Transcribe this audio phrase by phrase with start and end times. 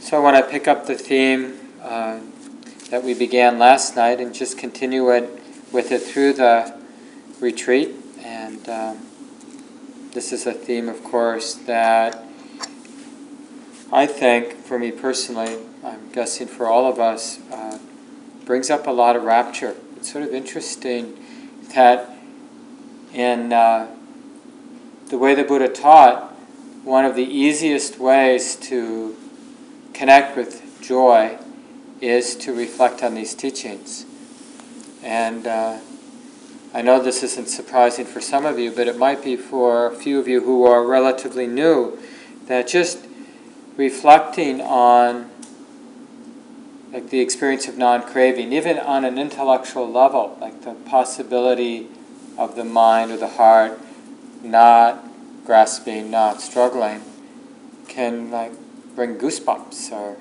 [0.00, 2.20] So I want to pick up the theme uh,
[2.88, 5.28] that we began last night and just continue it
[5.72, 6.74] with it through the
[7.38, 7.94] retreat.
[8.24, 9.06] And um,
[10.12, 12.24] this is a theme, of course, that
[13.92, 17.78] I think, for me personally, I'm guessing for all of us, uh,
[18.46, 19.76] brings up a lot of rapture.
[19.96, 21.22] It's sort of interesting
[21.74, 22.08] that
[23.12, 23.94] in uh,
[25.08, 26.32] the way the Buddha taught,
[26.84, 29.14] one of the easiest ways to
[29.92, 31.38] connect with joy
[32.00, 34.06] is to reflect on these teachings.
[35.02, 35.78] And uh,
[36.72, 39.94] I know this isn't surprising for some of you, but it might be for a
[39.94, 41.98] few of you who are relatively new,
[42.46, 43.06] that just
[43.76, 45.30] reflecting on
[46.92, 51.86] like the experience of non-craving, even on an intellectual level, like the possibility
[52.36, 53.78] of the mind or the heart
[54.42, 55.04] not
[55.44, 57.02] grasping, not struggling,
[57.88, 58.52] can like
[59.00, 60.14] bring goosebumps or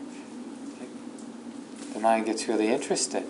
[1.93, 3.25] the mind gets really interested.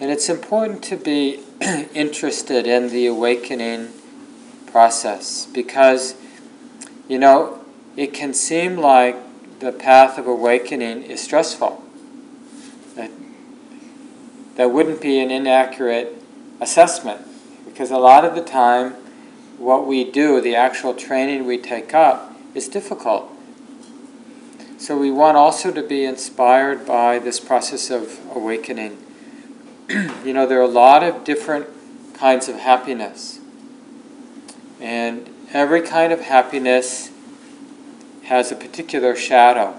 [0.00, 1.40] And it's important to be
[1.92, 3.88] interested in the awakening
[4.68, 6.14] process because,
[7.08, 7.58] you know,
[7.96, 9.16] it can seem like
[9.58, 11.82] the path of awakening is stressful.
[12.94, 13.10] That,
[14.54, 16.14] that wouldn't be an inaccurate
[16.60, 17.26] assessment
[17.64, 18.94] because a lot of the time
[19.60, 23.30] what we do, the actual training we take up, is difficult.
[24.78, 28.96] So we want also to be inspired by this process of awakening.
[30.24, 31.66] you know, there are a lot of different
[32.14, 33.38] kinds of happiness.
[34.80, 37.10] And every kind of happiness
[38.24, 39.76] has a particular shadow.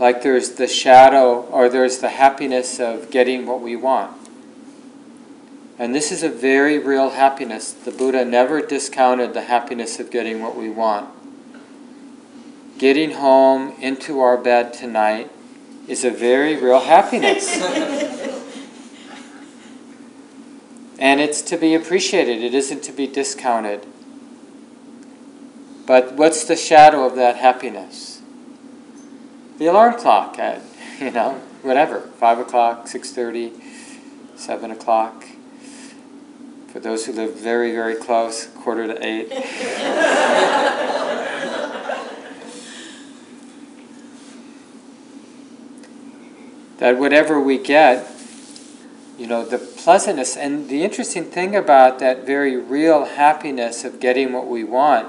[0.00, 4.19] Like there's the shadow, or there's the happiness of getting what we want.
[5.80, 7.72] And this is a very real happiness.
[7.72, 11.08] The Buddha never discounted the happiness of getting what we want.
[12.76, 15.30] Getting home into our bed tonight
[15.88, 17.56] is a very real happiness.
[20.98, 23.86] and it's to be appreciated, it isn't to be discounted.
[25.86, 28.20] But what's the shadow of that happiness?
[29.56, 30.60] The alarm clock at,
[31.00, 35.24] you know, whatever, 5 o'clock, 6.30, 7 o'clock.
[36.72, 39.28] For those who live very, very close, quarter to eight.
[46.78, 48.08] that whatever we get,
[49.18, 54.32] you know, the pleasantness and the interesting thing about that very real happiness of getting
[54.32, 55.08] what we want,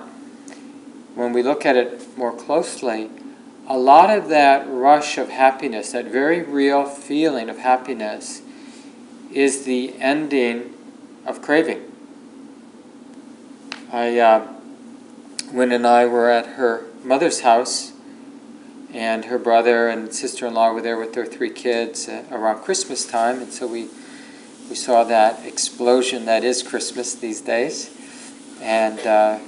[1.13, 3.11] when we look at it more closely,
[3.67, 8.41] a lot of that rush of happiness, that very real feeling of happiness,
[9.31, 10.73] is the ending
[11.25, 11.91] of craving.
[13.91, 14.47] I, uh,
[15.53, 17.91] and I were at her mother's house,
[18.93, 23.41] and her brother and sister-in-law were there with their three kids uh, around Christmas time,
[23.41, 23.89] and so we
[24.69, 27.89] we saw that explosion that is Christmas these days,
[28.61, 29.39] and uh,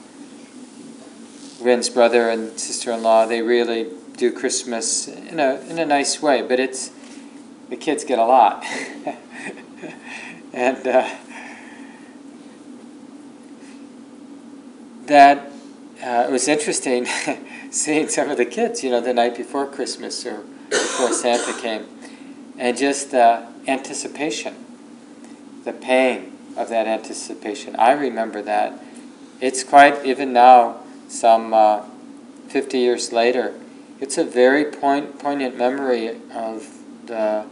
[1.94, 6.92] brother and sister-in-law they really do Christmas in a in a nice way, but it's
[7.70, 8.66] the kids get a lot,
[10.54, 10.86] and.
[10.86, 11.10] Uh,
[15.14, 15.52] that
[16.04, 17.06] uh, it was interesting
[17.70, 21.86] seeing some of the kids, you know, the night before Christmas or before Santa came,
[22.58, 24.56] and just uh, anticipation,
[25.66, 27.76] the pain of that anticipation.
[27.76, 28.74] I remember that.
[29.40, 31.84] It's quite, even now, some uh,
[32.48, 33.54] 50 years later,
[34.00, 36.68] it's a very point, poignant memory of
[37.06, 37.46] the.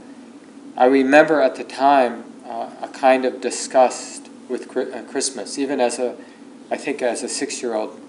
[0.75, 5.99] I remember at the time uh, a kind of disgust with uh, Christmas, even as
[5.99, 6.17] a
[6.71, 7.99] I think as a six year old,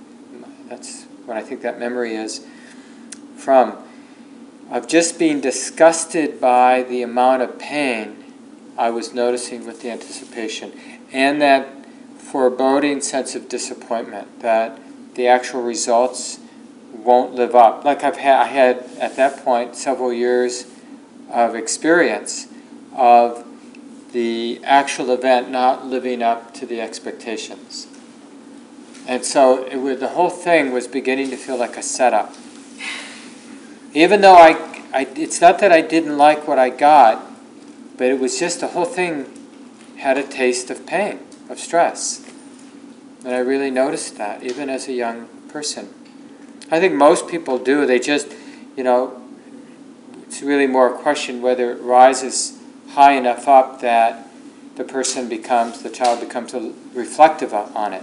[0.68, 2.46] that's what I think that memory is
[3.36, 3.76] from,
[4.70, 8.24] of just being disgusted by the amount of pain
[8.78, 10.72] I was noticing with the anticipation,
[11.12, 11.68] and that
[12.16, 14.78] foreboding sense of disappointment that
[15.14, 16.38] the actual results
[16.94, 17.84] won't live up.
[17.84, 20.66] Like I've had, I had at that point several years
[21.31, 22.46] of experience
[22.94, 23.44] of
[24.12, 27.88] the actual event not living up to the expectations.
[29.06, 32.34] And so it was, the whole thing was beginning to feel like a setup.
[33.94, 34.50] Even though I,
[34.94, 37.31] I, it's not that I didn't like what I got,
[37.96, 39.26] but it was just the whole thing
[39.96, 41.20] had a taste of pain,
[41.50, 42.28] of stress.
[43.25, 45.93] And I really noticed that, even as a young person.
[46.70, 47.87] I think most people do.
[47.87, 48.34] They just,
[48.76, 49.22] you know,
[50.22, 52.58] it's really more a question whether it rises
[52.90, 54.28] high enough up that
[54.76, 56.54] the person becomes, the child becomes
[56.94, 58.02] reflective on it.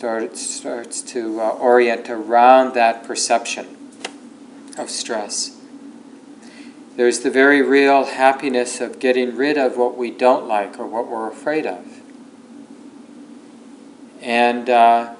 [0.00, 3.76] Start, starts to uh, orient around that perception
[4.78, 5.58] of stress.
[6.96, 11.06] There's the very real happiness of getting rid of what we don't like or what
[11.06, 11.84] we're afraid of.
[14.22, 15.16] And, uh,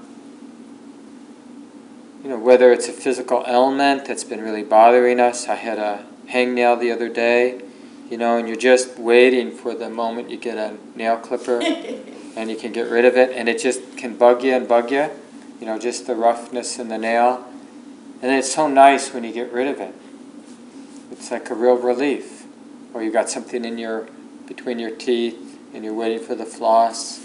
[2.25, 5.47] you know, whether it's a physical ailment that's been really bothering us.
[5.47, 7.61] I had a hangnail the other day,
[8.11, 11.61] you know, and you're just waiting for the moment you get a nail clipper
[12.37, 14.91] and you can get rid of it, and it just can bug you and bug
[14.91, 15.11] you,
[15.61, 17.45] you know, just the roughness in the nail.
[18.23, 19.95] And it's so nice when you get rid of it.
[21.11, 22.45] It's like a real relief.
[22.93, 24.09] Or you got something in your
[24.47, 27.21] between your teeth and you're waiting for the floss.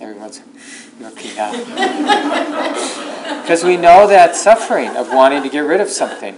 [0.00, 0.40] Everyone's
[1.00, 1.52] looking out.
[3.42, 6.36] Because we know that suffering of wanting to get rid of something.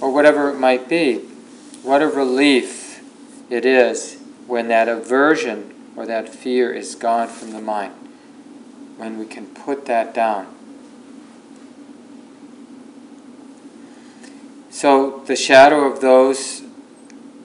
[0.00, 1.18] Or whatever it might be.
[1.82, 2.85] What a relief
[3.48, 7.94] it is when that aversion or that fear is gone from the mind.
[8.96, 10.46] When we can put that down.
[14.70, 16.62] So, the shadow of those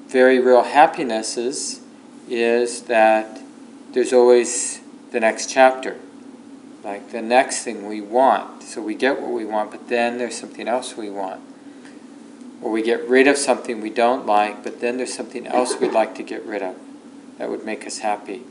[0.07, 1.79] very real happinesses
[2.29, 3.39] is that
[3.93, 4.81] there's always
[5.11, 5.97] the next chapter,
[6.83, 8.63] like the next thing we want.
[8.63, 11.41] So, we get what we want, but then there's something else we want.
[12.61, 15.93] Or we get rid of something we don't like, but then there's something else we'd
[15.93, 16.75] like to get rid of
[17.37, 18.43] that would make us happy.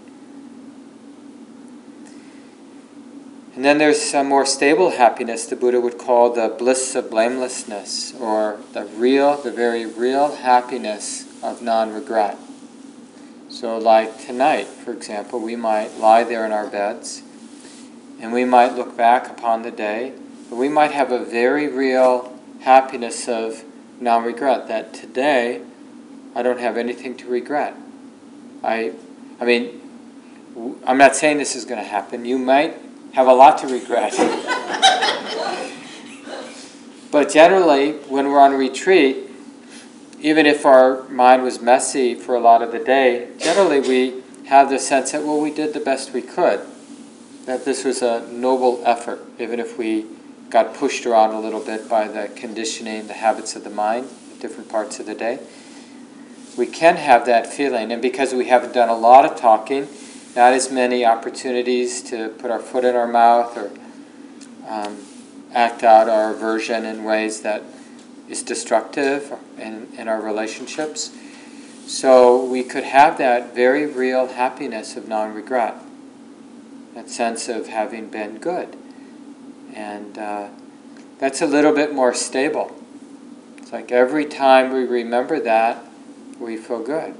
[3.55, 8.15] And then there's some more stable happiness the Buddha would call the bliss of blamelessness,
[8.15, 12.39] or the real, the very real happiness of non regret.
[13.49, 17.23] So, like tonight, for example, we might lie there in our beds
[18.21, 20.13] and we might look back upon the day,
[20.49, 23.65] but we might have a very real happiness of
[24.01, 25.63] non regret that today
[26.35, 27.77] I don't have anything to regret.
[28.63, 28.93] I,
[29.41, 29.81] I mean,
[30.87, 32.25] I'm not saying this is going to happen.
[32.25, 32.77] You might
[33.13, 34.13] have a lot to regret.
[37.11, 39.17] but generally, when we're on retreat,
[40.21, 44.71] even if our mind was messy for a lot of the day, generally we have
[44.71, 46.61] the sense that, well, we did the best we could.
[47.47, 50.07] That this was a noble effort, even if we
[50.51, 54.09] got pushed around a little bit by the conditioning, the habits of the mind,
[54.41, 55.39] different parts of the day.
[56.59, 59.87] We can have that feeling, and because we haven't done a lot of talking,
[60.35, 63.71] not as many opportunities to put our foot in our mouth or
[64.69, 64.99] um,
[65.55, 67.63] act out our aversion in ways that
[68.29, 71.11] is destructive in, in our relationships.
[71.87, 75.75] So we could have that very real happiness of non regret,
[76.95, 78.77] that sense of having been good.
[79.75, 80.49] And uh,
[81.19, 82.77] that's a little bit more stable.
[83.59, 85.85] It's like every time we remember that,
[86.39, 87.15] we feel good.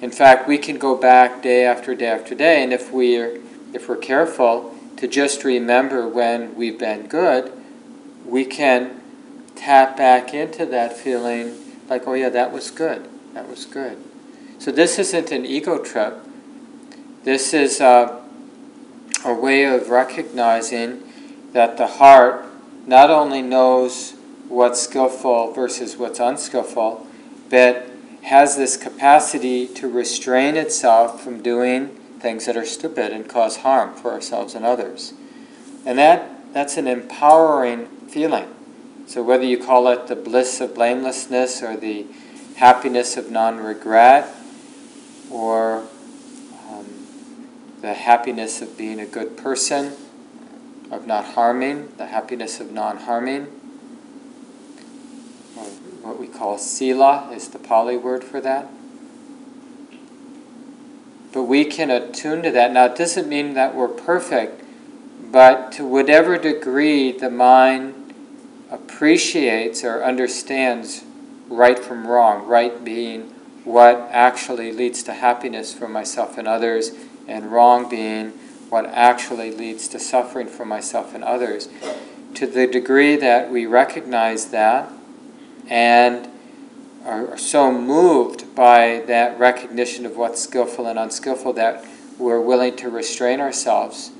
[0.00, 3.40] In fact, we can go back day after day after day, and if we're
[3.72, 7.52] if we're careful to just remember when we've been good,
[8.24, 9.00] we can
[9.56, 11.54] tap back into that feeling
[11.88, 13.98] like, oh yeah, that was good, that was good.
[14.58, 16.18] So this isn't an ego trip.
[17.24, 18.23] This is a,
[19.24, 21.02] a way of recognizing
[21.52, 22.44] that the heart
[22.86, 24.12] not only knows
[24.48, 27.06] what's skillful versus what's unskillful,
[27.48, 27.88] but
[28.22, 31.88] has this capacity to restrain itself from doing
[32.20, 35.12] things that are stupid and cause harm for ourselves and others.
[35.84, 38.48] And that, that's an empowering feeling.
[39.06, 42.06] So, whether you call it the bliss of blamelessness or the
[42.56, 44.34] happiness of non regret
[45.30, 45.86] or
[47.84, 49.92] the happiness of being a good person,
[50.90, 53.42] of not harming, the happiness of non harming,
[55.58, 55.64] uh,
[56.00, 58.68] what we call sila is the Pali word for that.
[61.34, 62.72] But we can attune to that.
[62.72, 64.64] Now, it doesn't mean that we're perfect,
[65.30, 68.14] but to whatever degree the mind
[68.70, 71.04] appreciates or understands
[71.50, 73.24] right from wrong, right being
[73.64, 76.92] what actually leads to happiness for myself and others,
[77.26, 78.30] and wrong being
[78.68, 81.68] what actually leads to suffering for myself and others.
[82.34, 84.90] To the degree that we recognize that,
[85.68, 86.28] and
[87.04, 91.84] are, so moved by that recognition of what's skillful and unskillful that
[92.18, 94.10] we're willing to restrain ourselves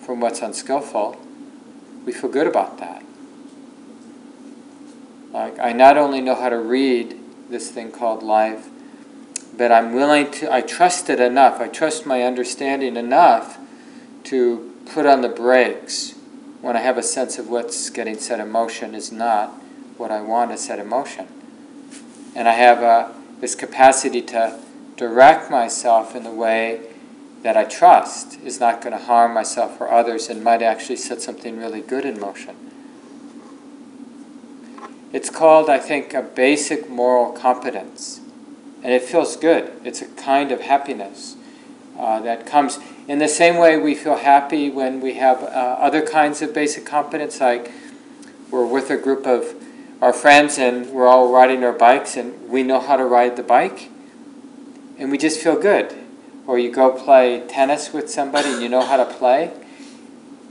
[0.00, 1.20] from what's unskillful,
[2.04, 3.04] we feel good about that.
[5.32, 7.16] Like, I not only know how to read
[7.48, 8.68] this thing called life,
[9.60, 13.58] but I'm willing to, I trust it enough, I trust my understanding enough
[14.24, 16.14] to put on the brakes
[16.62, 19.50] when I have a sense of what's getting set in motion is not
[19.98, 21.28] what I want to set in motion.
[22.34, 24.58] And I have uh, this capacity to
[24.96, 26.80] direct myself in the way
[27.42, 31.20] that I trust is not going to harm myself or others and might actually set
[31.20, 32.56] something really good in motion.
[35.12, 38.19] It's called, I think, a basic moral competence.
[38.82, 39.72] And it feels good.
[39.84, 41.36] It's a kind of happiness
[41.98, 46.00] uh, that comes in the same way we feel happy when we have uh, other
[46.00, 47.72] kinds of basic competence, like
[48.50, 49.54] we're with a group of
[50.00, 53.42] our friends and we're all riding our bikes and we know how to ride the
[53.42, 53.90] bike
[54.98, 55.94] and we just feel good.
[56.46, 59.52] Or you go play tennis with somebody and you know how to play,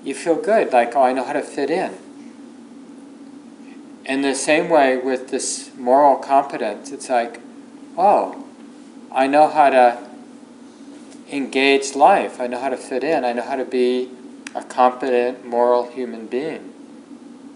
[0.04, 1.98] you feel good, like, oh, I know how to fit in.
[4.06, 7.40] In the same way with this moral competence, it's like,
[8.00, 8.46] oh,
[9.12, 10.10] I know how to
[11.30, 14.10] engage life, I know how to fit in, I know how to be
[14.56, 16.74] a competent, moral human being.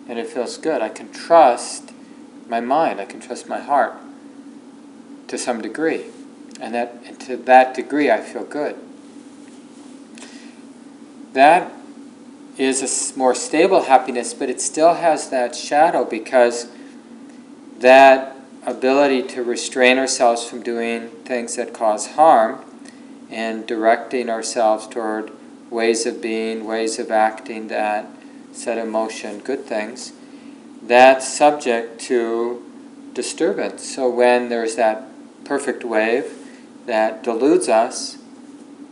[0.07, 0.81] And it feels good.
[0.81, 1.93] I can trust
[2.49, 3.93] my mind, I can trust my heart
[5.29, 6.05] to some degree.
[6.59, 8.75] And, that, and to that degree, I feel good.
[11.31, 11.71] That
[12.57, 16.67] is a more stable happiness, but it still has that shadow because
[17.79, 18.33] that
[18.65, 22.63] ability to restrain ourselves from doing things that cause harm
[23.29, 25.31] and directing ourselves toward
[25.69, 28.07] ways of being, ways of acting that
[28.51, 30.13] set in motion good things,
[30.83, 32.63] that's subject to
[33.13, 33.95] disturbance.
[33.95, 35.03] So when there's that
[35.45, 36.37] perfect wave
[36.85, 38.17] that deludes us,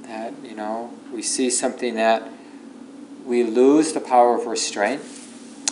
[0.03, 2.27] that, you know, we see something that
[3.25, 5.01] we lose the power of restraint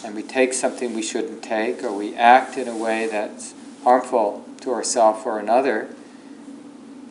[0.03, 4.45] and we take something we shouldn't take or we act in a way that's harmful
[4.61, 5.89] to ourselves or another,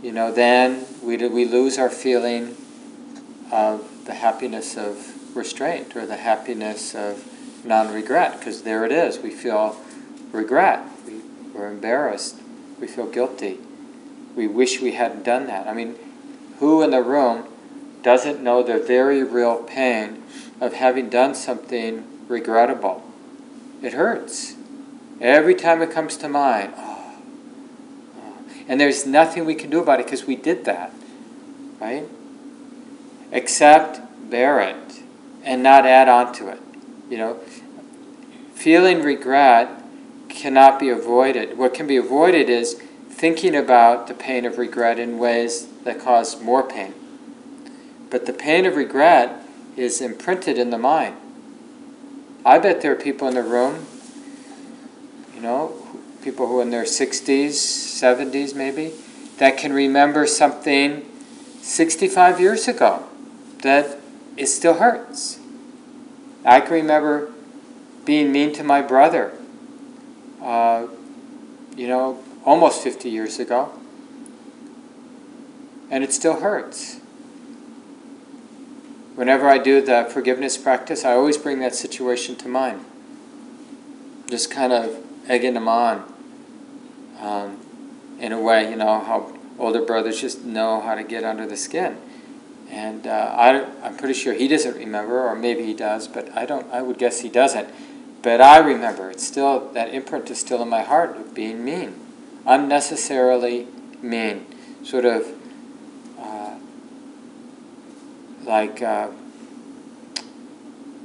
[0.02, 2.56] you know, then we, we lose our feeling
[3.50, 7.24] of the happiness of restraint or the happiness of
[7.64, 9.18] non regret, because there it is.
[9.18, 9.76] We feel
[10.32, 11.20] regret, we,
[11.52, 12.36] we're embarrassed,
[12.80, 13.58] we feel guilty,
[14.36, 15.66] we wish we hadn't done that.
[15.66, 15.96] I mean,
[16.58, 17.46] who in the room
[18.02, 20.22] doesn't know the very real pain
[20.60, 23.02] of having done something regrettable?
[23.82, 24.54] It hurts.
[25.20, 27.14] Every time it comes to mind, oh,
[28.16, 28.38] oh.
[28.68, 30.92] and there's nothing we can do about it because we did that,
[31.80, 32.04] right?
[33.32, 35.02] Except bear it
[35.42, 36.60] and not add on to it.
[37.10, 37.34] You know,
[38.54, 39.82] feeling regret
[40.28, 41.58] cannot be avoided.
[41.58, 46.40] What can be avoided is thinking about the pain of regret in ways that cause
[46.40, 46.94] more pain.
[48.10, 49.42] But the pain of regret
[49.76, 51.16] is imprinted in the mind.
[52.44, 53.86] I bet there are people in the room
[55.38, 55.72] you know,
[56.20, 58.92] people who are in their 60s, 70s maybe,
[59.36, 61.08] that can remember something
[61.62, 63.04] 65 years ago
[63.62, 63.98] that
[64.36, 65.38] it still hurts.
[66.44, 67.32] I can remember
[68.04, 69.32] being mean to my brother,
[70.42, 70.88] uh,
[71.76, 73.70] you know, almost 50 years ago,
[75.88, 76.98] and it still hurts.
[79.14, 82.84] Whenever I do the forgiveness practice, I always bring that situation to mind.
[84.28, 86.12] Just kind of egging them on.
[87.20, 87.58] Um,
[88.20, 91.56] in a way, you know, how older brothers just know how to get under the
[91.56, 91.98] skin.
[92.70, 96.44] And uh, I, I'm pretty sure he doesn't remember, or maybe he does, but I
[96.44, 96.70] don't.
[96.72, 97.68] I would guess he doesn't.
[98.22, 99.10] But I remember.
[99.10, 101.94] It's still that imprint is still in my heart of being mean,
[102.46, 103.66] unnecessarily
[104.02, 104.46] mean,
[104.84, 105.28] sort of
[106.18, 106.56] uh,
[108.44, 109.08] like uh,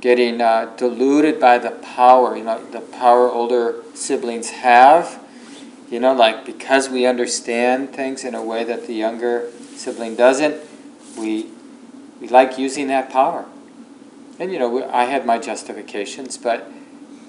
[0.04, 5.24] getting uh, deluded by the power, you know, the power older siblings have.
[5.90, 10.62] You know, like because we understand things in a way that the younger sibling doesn't,
[11.18, 11.50] we
[12.20, 13.46] we like using that power.
[14.40, 16.70] And you know, I had my justifications, but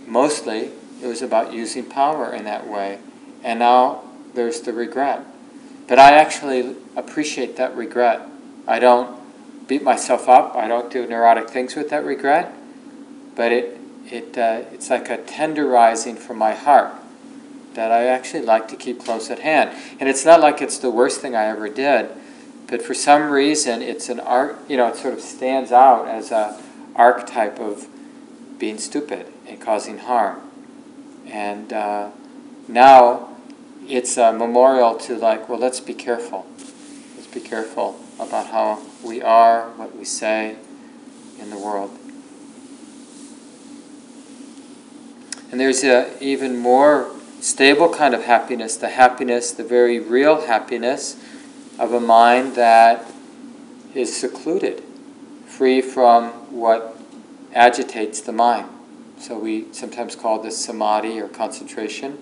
[0.09, 2.99] mostly it was about using power in that way.
[3.45, 4.03] And now
[4.35, 5.25] there's the regret.
[5.87, 8.23] But I actually appreciate that regret.
[8.67, 9.17] I don't
[9.69, 10.57] beat myself up.
[10.57, 12.53] I don't do neurotic things with that regret
[13.35, 16.93] but it, it, uh, it's like a tenderizing for my heart
[17.75, 19.71] that I actually like to keep close at hand.
[19.99, 22.11] And it's not like it's the worst thing I ever did,
[22.67, 26.31] but for some reason it's an art, you know, it sort of stands out as
[26.31, 26.61] a
[26.95, 27.87] archetype of
[28.59, 30.41] being stupid and causing harm.
[31.27, 32.11] And uh,
[32.69, 33.37] now
[33.87, 36.47] it's a memorial to like, well, let's be careful.
[37.17, 40.57] Let's be careful about how we are, what we say
[41.41, 41.99] in the world.
[45.55, 51.17] And there's an even more stable kind of happiness, the happiness, the very real happiness
[51.79, 53.07] of a mind that
[53.95, 54.83] is secluded,
[55.47, 56.99] free from what
[57.53, 58.69] agitates the mind.
[59.21, 62.19] So we sometimes call this samadhi or concentration.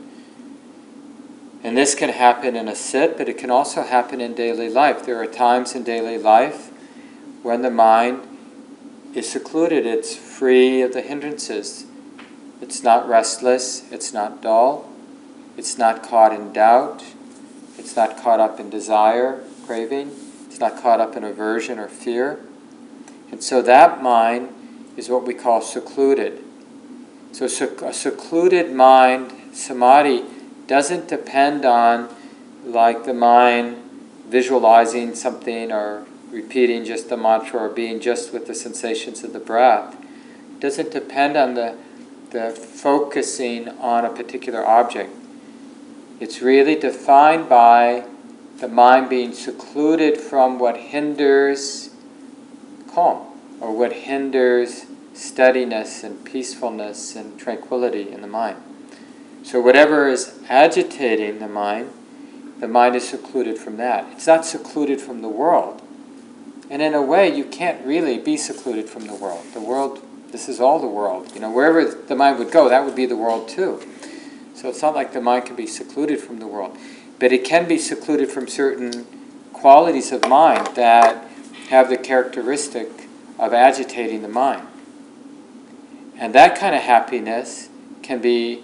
[1.64, 5.06] And this can happen in a sit, but it can also happen in daily life.
[5.06, 6.68] There are times in daily life
[7.42, 8.28] when the mind
[9.14, 11.86] is secluded, it's free of the hindrances.
[12.62, 14.88] It's not restless, it's not dull,
[15.56, 17.04] it's not caught in doubt,
[17.76, 20.12] it's not caught up in desire, craving,
[20.46, 22.38] it's not caught up in aversion or fear.
[23.32, 24.54] And so that mind
[24.96, 26.44] is what we call secluded.
[27.32, 30.24] So a secluded mind, samadhi,
[30.68, 32.14] doesn't depend on
[32.64, 33.78] like the mind
[34.28, 39.40] visualizing something or repeating just the mantra or being just with the sensations of the
[39.40, 39.96] breath.
[40.52, 41.76] It doesn't depend on the,
[42.32, 45.14] the focusing on a particular object.
[46.18, 48.06] It's really defined by
[48.58, 51.90] the mind being secluded from what hinders
[52.92, 53.26] calm
[53.60, 58.56] or what hinders steadiness and peacefulness and tranquility in the mind.
[59.42, 61.90] So, whatever is agitating the mind,
[62.60, 64.06] the mind is secluded from that.
[64.12, 65.82] It's not secluded from the world.
[66.70, 69.44] And in a way, you can't really be secluded from the world.
[69.52, 70.00] The world,
[70.32, 71.30] this is all the world.
[71.34, 73.80] You know, wherever the mind would go, that would be the world too.
[74.54, 76.76] So it's not like the mind can be secluded from the world.
[77.18, 79.06] But it can be secluded from certain
[79.52, 81.28] qualities of mind that
[81.68, 82.88] have the characteristic
[83.38, 84.66] of agitating the mind.
[86.16, 87.68] And that kind of happiness
[88.02, 88.62] can be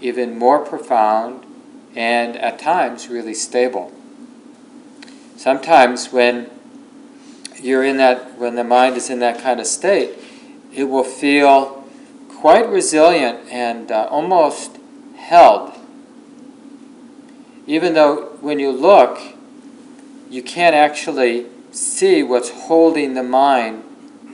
[0.00, 1.44] even more profound
[1.94, 3.92] and at times really stable.
[5.36, 6.50] Sometimes when
[7.60, 10.18] you're in that, when the mind is in that kind of state,
[10.76, 11.84] it will feel
[12.28, 14.78] quite resilient and uh, almost
[15.16, 15.72] held.
[17.66, 19.18] Even though when you look,
[20.30, 23.82] you can't actually see what's holding the mind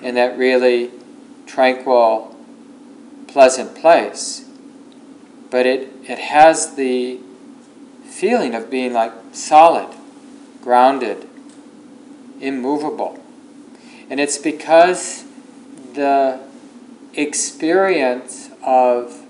[0.02, 0.90] in that really
[1.46, 2.36] tranquil,
[3.28, 4.44] pleasant place
[5.52, 7.20] but it, it has the
[8.04, 9.94] feeling of being like solid,
[10.62, 11.28] grounded,
[12.40, 13.22] immovable.
[14.08, 15.24] And it's because
[15.94, 16.40] the
[17.14, 19.24] experience of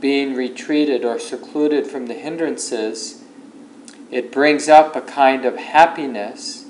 [0.00, 3.22] being retreated or secluded from the hindrances,
[4.10, 6.66] it brings up a kind of happiness.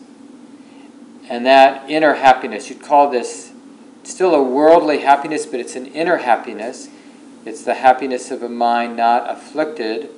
[1.29, 3.53] And that inner happiness, you'd call this
[4.03, 6.88] still a worldly happiness, but it's an inner happiness
[7.44, 10.11] it's the happiness of a mind not afflicted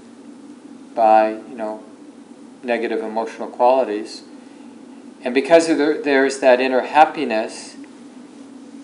[0.94, 1.82] by, you know,
[2.64, 4.22] negative emotional qualities.
[5.22, 7.76] And because there's that inner happiness,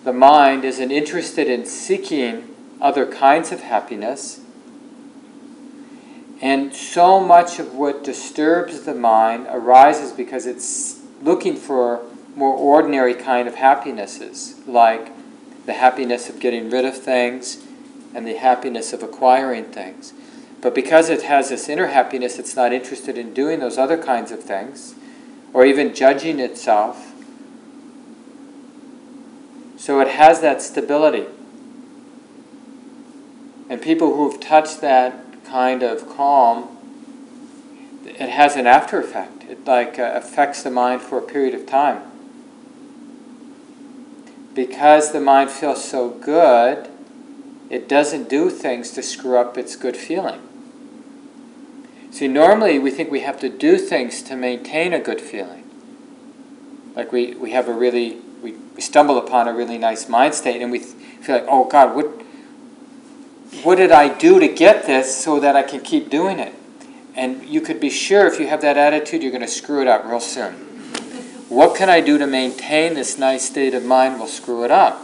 [0.03, 4.39] the mind isn't interested in seeking other kinds of happiness.
[6.41, 13.13] And so much of what disturbs the mind arises because it's looking for more ordinary
[13.13, 15.11] kind of happinesses, like
[15.65, 17.65] the happiness of getting rid of things,
[18.15, 20.13] and the happiness of acquiring things.
[20.61, 24.31] But because it has this inner happiness, it's not interested in doing those other kinds
[24.31, 24.95] of things
[25.53, 27.08] or even judging itself.
[29.79, 31.25] So it has that stability.
[33.69, 36.77] And people who've touched that kind of calm,
[38.03, 39.45] it has an after effect.
[39.45, 42.01] It like uh, affects the mind for a period of time.
[44.53, 46.89] Because the mind feels so good,
[47.69, 50.41] it doesn't do things to screw up its good feeling.
[52.11, 55.63] See, normally we think we have to do things to maintain a good feeling.
[56.97, 60.61] Like we, we have a really, we, we stumble upon a really nice mind state
[60.61, 62.05] and we feel like, oh God, what,
[63.63, 66.53] what did I do to get this so that I can keep doing it?
[67.15, 69.87] And you could be sure if you have that attitude, you're going to screw it
[69.87, 70.53] up real soon.
[71.49, 74.99] What can I do to maintain this nice state of mind will screw it up?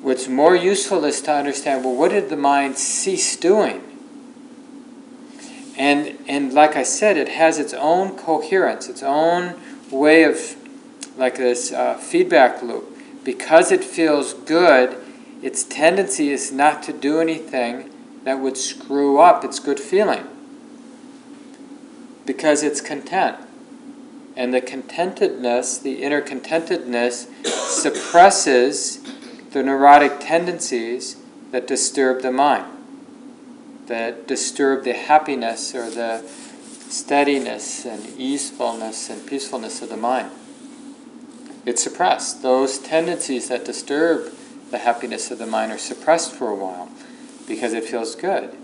[0.00, 3.82] What's more useful is to understand well, what did the mind cease doing?
[5.76, 10.56] And, and like I said, it has its own coherence, its own way of,
[11.16, 12.90] like this uh, feedback loop.
[13.24, 14.96] Because it feels good,
[15.42, 17.90] its tendency is not to do anything
[18.24, 20.26] that would screw up its good feeling.
[22.26, 23.36] Because it's content.
[24.36, 28.98] And the contentedness, the inner contentedness, suppresses
[29.52, 31.16] the neurotic tendencies
[31.52, 32.66] that disturb the mind,
[33.86, 36.26] that disturb the happiness or the
[36.88, 40.30] steadiness and easefulness and peacefulness of the mind.
[41.66, 42.42] It's suppressed.
[42.42, 44.32] Those tendencies that disturb
[44.70, 46.90] the happiness of the mind are suppressed for a while
[47.46, 48.56] because it feels good.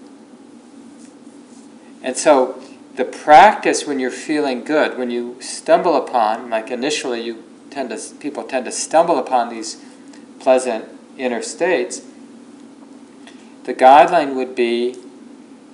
[2.03, 2.63] And so
[2.97, 8.15] the practice when you're feeling good, when you stumble upon, like initially you tend to
[8.17, 9.83] people tend to stumble upon these
[10.41, 10.87] pleasant
[11.17, 12.03] inner states,
[13.65, 14.97] the guideline would be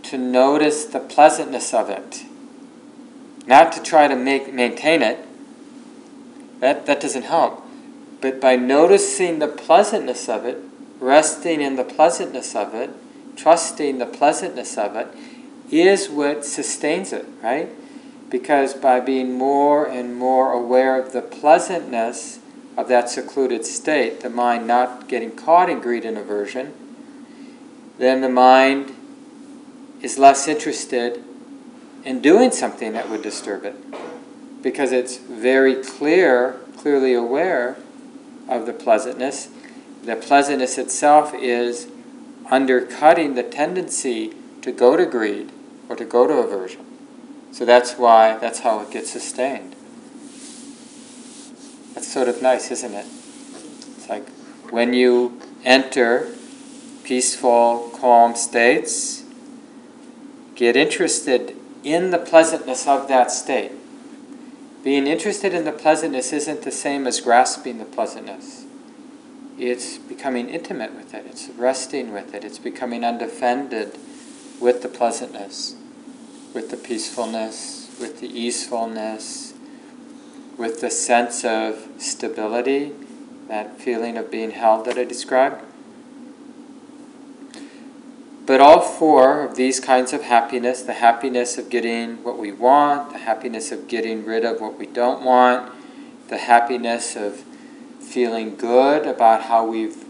[0.03, 2.25] to notice the pleasantness of it,
[3.47, 5.26] not to try to make, maintain it.
[6.61, 7.62] That, that doesn't help.
[8.21, 10.59] But by noticing the pleasantness of it,
[10.99, 12.90] resting in the pleasantness of it,
[13.37, 15.09] trusting the pleasantness of it,
[15.71, 17.69] is what sustains it, right?
[18.31, 22.38] Because by being more and more aware of the pleasantness
[22.77, 26.73] of that secluded state, the mind not getting caught in greed and aversion,
[27.99, 28.95] then the mind
[30.03, 31.23] is less interested
[32.05, 33.75] in doing something that would disturb it.
[34.67, 37.77] Because it's very clear, clearly aware
[38.49, 39.47] of the pleasantness.
[40.03, 41.87] The pleasantness itself is
[42.51, 45.53] undercutting the tendency to go to greed
[45.89, 46.85] or to go to aversion.
[47.53, 49.77] So that's why, that's how it gets sustained.
[51.95, 53.07] That's sort of nice, isn't it?
[53.07, 54.29] It's like
[54.73, 56.35] when you enter
[57.05, 59.23] peaceful, calm states,
[60.57, 63.71] get interested in the pleasantness of that state.
[64.87, 68.66] Being interested in the pleasantness isn't the same as grasping the pleasantness.
[69.59, 73.99] It's becoming intimate with it, it's resting with it, it's becoming undefended
[74.61, 75.75] with the pleasantness,
[76.55, 79.55] with the peacefulness, with the easefulness,
[80.57, 82.92] with the sense of stability,
[83.49, 85.64] that feeling of being held that I described.
[88.47, 93.13] But all four of these kinds of happiness the happiness of getting what we want,
[93.13, 95.73] the happiness of getting rid of what we don't want,
[96.29, 97.45] the happiness of
[97.99, 100.05] feeling good about how we've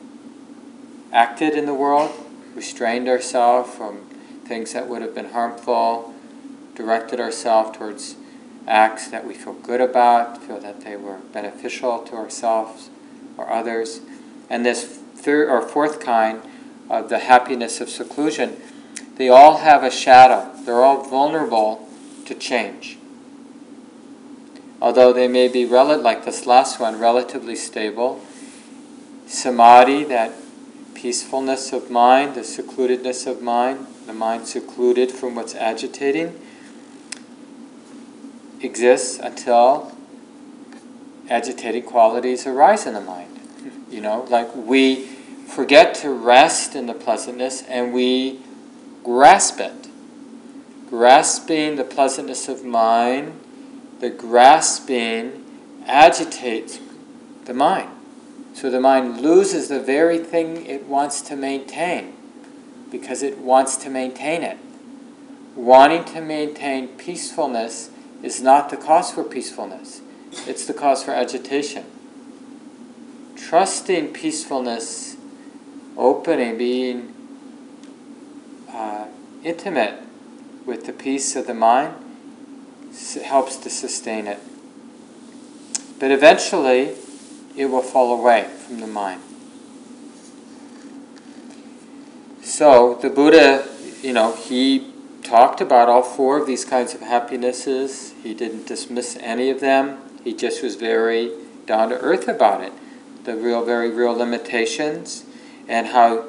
[1.12, 2.12] acted in the world,
[2.54, 4.00] restrained ourselves from
[4.44, 6.14] things that would have been harmful,
[6.74, 8.16] directed ourselves towards
[8.68, 12.90] acts that we feel good about, feel that they were beneficial to ourselves
[13.38, 14.00] or others.
[14.50, 16.42] And this third or fourth kind
[16.88, 18.60] of the happiness of seclusion,
[19.16, 20.50] they all have a shadow.
[20.64, 21.88] They're all vulnerable
[22.26, 22.98] to change.
[24.80, 28.20] Although they may be, rel- like this last one, relatively stable,
[29.26, 30.32] samadhi, that
[30.94, 36.38] peacefulness of mind, the secludedness of mind, the mind secluded from what's agitating,
[38.60, 39.92] exists until
[41.28, 43.40] agitating qualities arise in the mind.
[43.90, 45.15] You know, like we
[45.46, 48.40] forget to rest in the pleasantness and we
[49.02, 49.88] grasp it.
[50.88, 53.40] Grasping the pleasantness of mind,
[54.00, 55.44] the grasping
[55.86, 56.78] agitates
[57.44, 57.90] the mind.
[58.54, 62.14] So the mind loses the very thing it wants to maintain
[62.90, 64.58] because it wants to maintain it.
[65.54, 67.90] Wanting to maintain peacefulness
[68.22, 70.00] is not the cause for peacefulness,
[70.46, 71.84] it's the cause for agitation.
[73.36, 75.15] Trusting peacefulness
[75.96, 77.14] opening, being
[78.70, 79.06] uh,
[79.42, 80.02] intimate
[80.64, 81.94] with the peace of the mind
[83.24, 84.38] helps to sustain it.
[85.98, 86.94] But eventually,
[87.56, 89.22] it will fall away from the mind.
[92.42, 93.68] So, the Buddha,
[94.02, 98.14] you know, he talked about all four of these kinds of happinesses.
[98.22, 99.98] He didn't dismiss any of them.
[100.22, 101.32] He just was very
[101.66, 102.72] down to earth about it.
[103.24, 105.24] The real, very real limitations
[105.68, 106.26] and how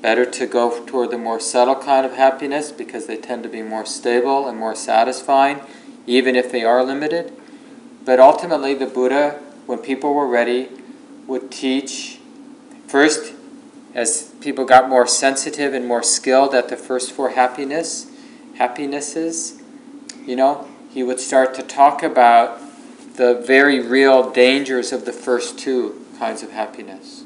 [0.00, 3.62] better to go toward the more subtle kind of happiness because they tend to be
[3.62, 5.60] more stable and more satisfying,
[6.06, 7.32] even if they are limited.
[8.04, 10.68] But ultimately, the Buddha, when people were ready,
[11.26, 12.18] would teach
[12.86, 13.34] first
[13.94, 18.10] as people got more sensitive and more skilled at the first four happiness
[18.56, 19.62] happinesses
[20.26, 22.60] you know he would start to talk about
[23.16, 27.23] the very real dangers of the first two kinds of happiness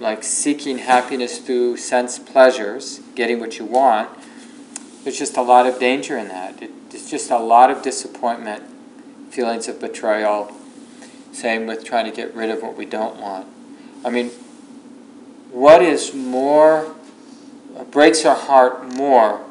[0.00, 4.08] like seeking happiness through sense pleasures, getting what you want,
[5.04, 6.62] there's just a lot of danger in that.
[6.62, 8.62] It, it's just a lot of disappointment,
[9.30, 10.52] feelings of betrayal.
[11.32, 13.46] Same with trying to get rid of what we don't want.
[14.04, 14.30] I mean,
[15.50, 16.94] what is more,
[17.90, 19.44] breaks our heart more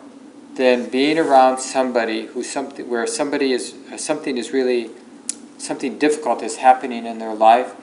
[0.56, 4.90] than being around somebody who something where somebody is something is really
[5.60, 7.76] something difficult is happening in their life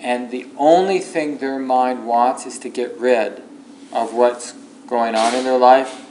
[0.00, 3.42] and the only thing their mind wants is to get rid
[3.92, 4.52] of what's
[4.86, 6.04] going on in their life.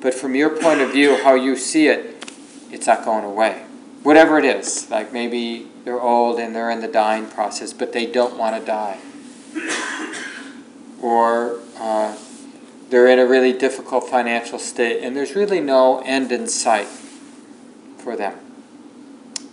[0.00, 2.30] But from your point of view, how you see it,
[2.70, 3.64] it's not going away.
[4.02, 8.06] Whatever it is, like maybe they're old and they're in the dying process, but they
[8.06, 8.98] don't want to die.
[11.00, 12.16] Or uh,
[12.90, 16.88] they're in a really difficult financial state and there's really no end in sight
[17.98, 18.38] for them.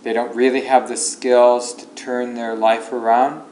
[0.02, 3.42] They don't really have the skills to turn their life around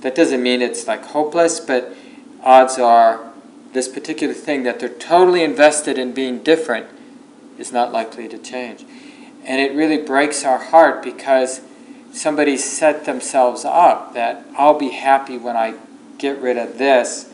[0.00, 1.94] That doesn't mean it's like hopeless, but
[2.42, 3.30] odds are
[3.72, 6.86] this particular thing that they're totally invested in being different
[7.58, 8.84] is not likely to change.
[9.44, 11.60] And it really breaks our heart because
[12.12, 15.74] somebody set themselves up that I'll be happy when I
[16.18, 17.32] get rid of this,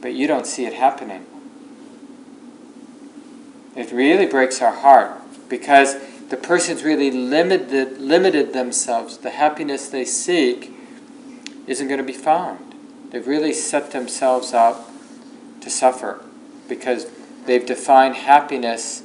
[0.00, 1.26] but you don't see it happening.
[3.74, 5.96] It really breaks our heart because
[6.28, 9.18] the person's really limited, limited themselves.
[9.18, 10.72] The happiness they seek
[11.68, 12.74] isn't going to be found.
[13.10, 14.90] They've really set themselves up
[15.60, 16.24] to suffer
[16.68, 17.06] because
[17.46, 19.02] they've defined happiness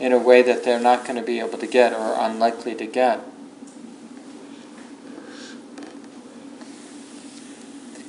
[0.00, 2.86] in a way that they're not going to be able to get or unlikely to
[2.86, 3.20] get.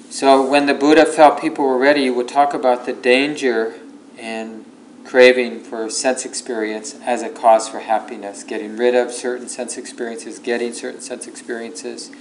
[0.10, 3.76] So, when the Buddha felt people were ready, he would talk about the danger
[4.18, 4.66] in
[5.06, 10.38] craving for sense experience as a cause for happiness, getting rid of certain sense experiences,
[10.38, 12.12] getting certain sense experiences,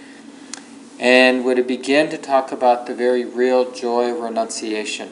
[0.99, 5.09] and would begin to talk about the very real joy of renunciation,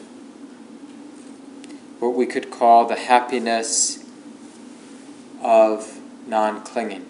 [2.00, 4.04] what we could call the happiness
[5.42, 7.06] of non clinging.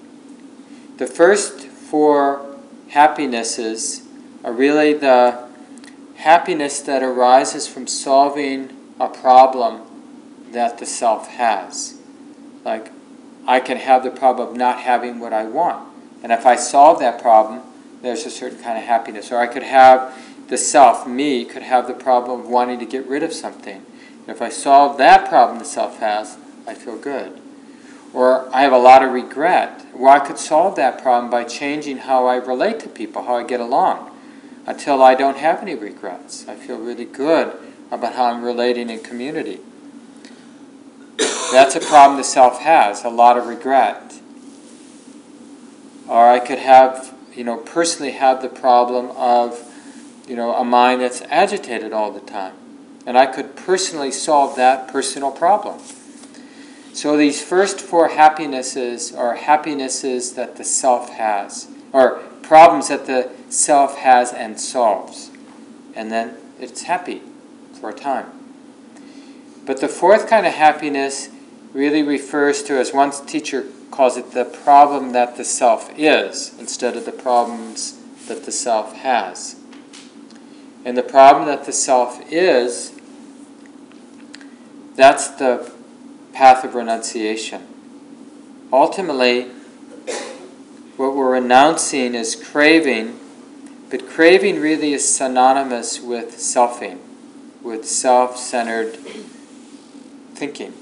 [0.98, 2.58] The first four
[2.88, 4.02] happinesses
[4.44, 5.46] are really the
[6.16, 9.82] happiness that arises from solving a problem
[10.52, 11.98] that the self has.
[12.64, 12.90] Like,
[13.46, 15.88] I can have the problem of not having what I want.
[16.22, 17.62] And if I solve that problem,
[18.06, 19.30] there's a certain kind of happiness.
[19.32, 20.16] Or I could have
[20.48, 23.84] the self, me, could have the problem of wanting to get rid of something.
[24.20, 27.40] And if I solve that problem the self has, I feel good.
[28.12, 29.84] Or I have a lot of regret.
[29.94, 33.42] Well, I could solve that problem by changing how I relate to people, how I
[33.44, 34.12] get along
[34.66, 36.46] until I don't have any regrets.
[36.48, 37.52] I feel really good
[37.90, 39.60] about how I'm relating in community.
[41.52, 44.14] That's a problem the self has, a lot of regret.
[46.08, 49.62] Or I could have, you know, personally have the problem of,
[50.26, 52.54] you know, a mind that's agitated all the time.
[53.06, 55.80] And I could personally solve that personal problem.
[56.92, 63.30] So these first four happinesses are happinesses that the self has, or problems that the
[63.50, 65.30] self has and solves.
[65.94, 67.20] And then it's happy
[67.78, 68.26] for a time.
[69.66, 71.28] But the fourth kind of happiness
[71.74, 76.96] really refers to, as one teacher calls it, the problem that the self is instead
[76.96, 79.56] of the problems that the self has.
[80.84, 82.92] And the problem that the self is,
[84.94, 85.72] that's the
[86.34, 87.66] path of renunciation.
[88.70, 89.44] Ultimately,
[90.96, 93.18] what we're renouncing is craving,
[93.90, 96.98] but craving really is synonymous with selfing,
[97.62, 98.96] with self centered
[100.34, 100.74] thinking.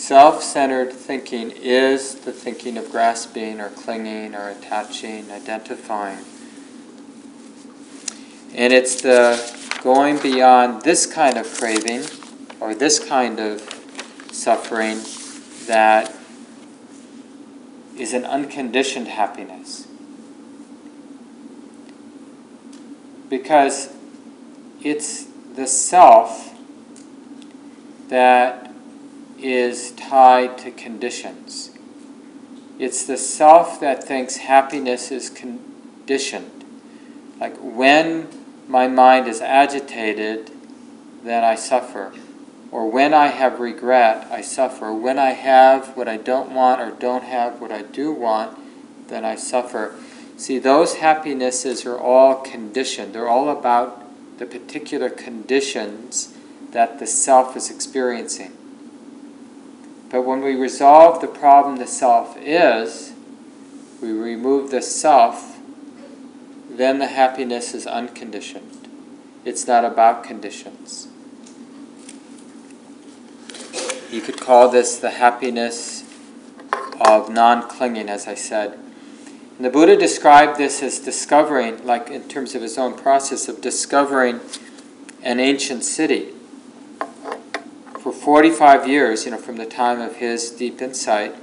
[0.00, 6.24] Self centered thinking is the thinking of grasping or clinging or attaching, identifying.
[8.54, 9.38] And it's the
[9.82, 12.04] going beyond this kind of craving
[12.60, 13.60] or this kind of
[14.32, 15.00] suffering
[15.66, 16.16] that
[17.94, 19.86] is an unconditioned happiness.
[23.28, 23.92] Because
[24.82, 26.54] it's the self
[28.08, 28.69] that
[29.42, 31.70] is tied to conditions.
[32.78, 36.64] It's the self that thinks happiness is conditioned.
[37.38, 38.28] Like when
[38.68, 40.50] my mind is agitated,
[41.22, 42.12] then I suffer.
[42.70, 44.92] Or when I have regret, I suffer.
[44.92, 48.58] When I have what I don't want or don't have what I do want,
[49.08, 49.94] then I suffer.
[50.36, 53.14] See, those happinesses are all conditioned.
[53.14, 54.02] They're all about
[54.38, 56.32] the particular conditions
[56.70, 58.56] that the self is experiencing.
[60.10, 63.12] But when we resolve the problem the self is,
[64.02, 65.58] we remove the self,
[66.68, 68.88] then the happiness is unconditioned.
[69.44, 71.08] It's not about conditions.
[74.10, 76.02] You could call this the happiness
[77.00, 78.78] of non clinging, as I said.
[79.56, 83.60] And the Buddha described this as discovering, like in terms of his own process of
[83.60, 84.40] discovering
[85.22, 86.30] an ancient city.
[88.02, 91.34] For 45 years, you know, from the time of his deep insight,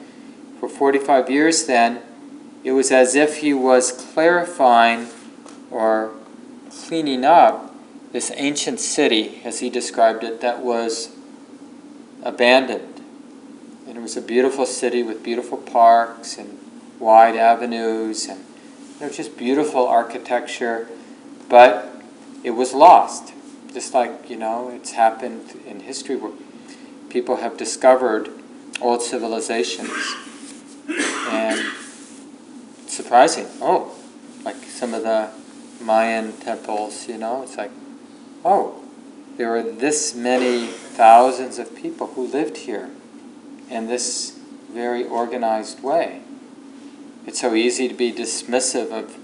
[0.60, 2.02] for 45 years then,
[2.64, 5.08] it was as if he was clarifying
[5.70, 6.12] or
[6.72, 7.74] cleaning up
[8.12, 11.16] this ancient city, as he described it, that was
[12.24, 13.02] abandoned.
[13.88, 16.58] And it was a beautiful city with beautiful parks and
[17.00, 18.44] wide avenues and
[19.00, 20.88] you know, just beautiful architecture,
[21.48, 22.02] but
[22.44, 23.34] it was lost.
[23.72, 26.16] Just like, you know, it's happened in history
[27.18, 28.30] people have discovered
[28.80, 30.16] old civilizations.
[31.32, 31.60] And
[32.86, 33.48] surprising.
[33.60, 33.96] Oh,
[34.46, 35.32] like some of the
[35.82, 37.72] Mayan temples, you know, it's like,
[38.46, 38.84] oh,
[39.36, 42.92] there were this many thousands of people who lived here
[43.68, 44.38] in this
[44.72, 46.22] very organized way.
[47.26, 49.18] It's so easy to be dismissive of,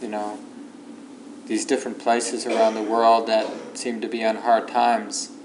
[0.00, 0.38] you know,
[1.44, 3.46] these different places around the world that
[3.76, 5.35] seem to be on hard times.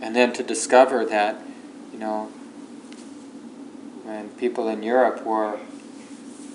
[0.00, 1.40] And then to discover that,
[1.92, 2.26] you know,
[4.04, 5.58] when people in Europe were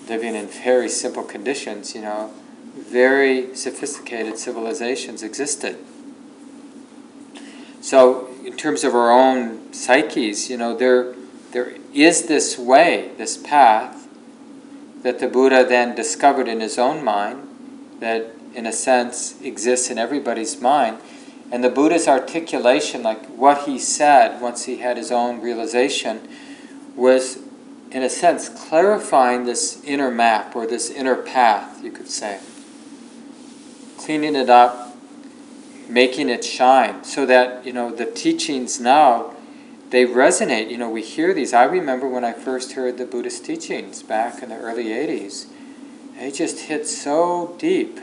[0.08, 2.32] living in very simple conditions, you know,
[2.74, 5.78] very sophisticated civilizations existed.
[7.80, 11.14] So, in terms of our own psyches, you know, there,
[11.52, 14.08] there is this way, this path,
[15.02, 17.46] that the Buddha then discovered in his own mind,
[18.00, 20.98] that in a sense exists in everybody's mind.
[21.54, 26.26] And the Buddha's articulation, like what he said once he had his own realization,
[26.96, 27.38] was
[27.92, 32.40] in a sense clarifying this inner map or this inner path, you could say.
[33.98, 34.96] Cleaning it up,
[35.88, 39.32] making it shine, so that, you know, the teachings now
[39.90, 40.72] they resonate.
[40.72, 41.54] You know, we hear these.
[41.54, 45.46] I remember when I first heard the Buddhist teachings back in the early 80s.
[46.18, 48.00] They just hit so deep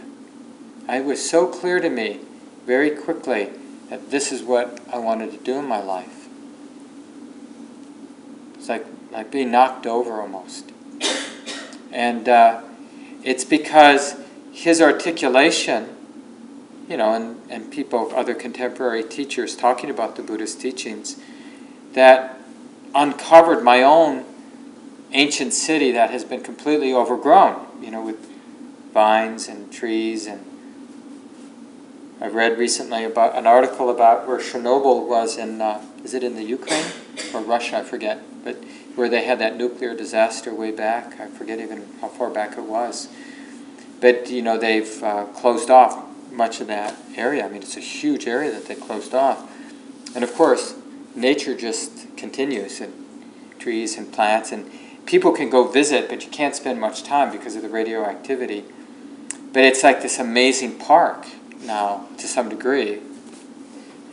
[0.88, 2.20] it was so clear to me
[2.66, 3.50] very quickly
[3.90, 6.28] that this is what I wanted to do in my life.
[8.56, 10.72] It's like, like being knocked over almost.
[11.92, 12.62] And uh,
[13.24, 14.16] it's because
[14.54, 15.96] his articulation,
[16.88, 21.20] you know, and, and people, other contemporary teachers talking about the Buddhist teachings,
[21.94, 22.40] that
[22.96, 24.26] uncovered my own
[25.12, 28.30] ancient city that has been completely overgrown, you know, with
[28.94, 30.46] vines and trees and
[32.22, 36.36] I read recently about an article about where Chernobyl was in, uh, is it in
[36.36, 36.86] the Ukraine
[37.34, 37.80] or Russia?
[37.80, 38.58] I forget, but
[38.94, 41.20] where they had that nuclear disaster way back.
[41.20, 43.10] I forget even how far back it was.
[44.00, 47.44] But you know they've uh, closed off much of that area.
[47.44, 49.52] I mean, it's a huge area that they closed off,
[50.14, 50.76] and of course,
[51.16, 52.94] nature just continues, and
[53.58, 54.70] trees and plants, and
[55.08, 58.64] people can go visit, but you can't spend much time because of the radioactivity.
[59.54, 61.26] But it's like this amazing park
[61.64, 62.96] now to some degree.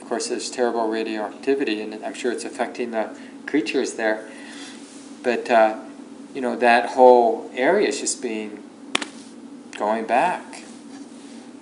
[0.00, 4.28] Of course, there's terrible radioactivity, and I'm sure it's affecting the creatures there.
[5.22, 5.80] But uh,
[6.34, 8.62] you know that whole area is just being
[9.76, 10.62] going back.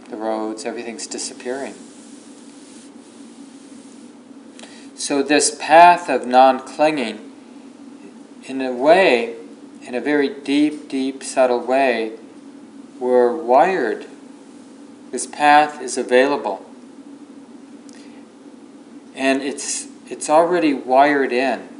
[0.09, 1.75] The roads, everything's disappearing.
[4.95, 7.33] So this path of non-clinging,
[8.45, 9.37] in a way,
[9.83, 12.13] in a very deep, deep, subtle way,
[12.99, 14.07] we're wired
[15.17, 16.63] this path is available.
[19.15, 21.71] And it's, it's already wired in,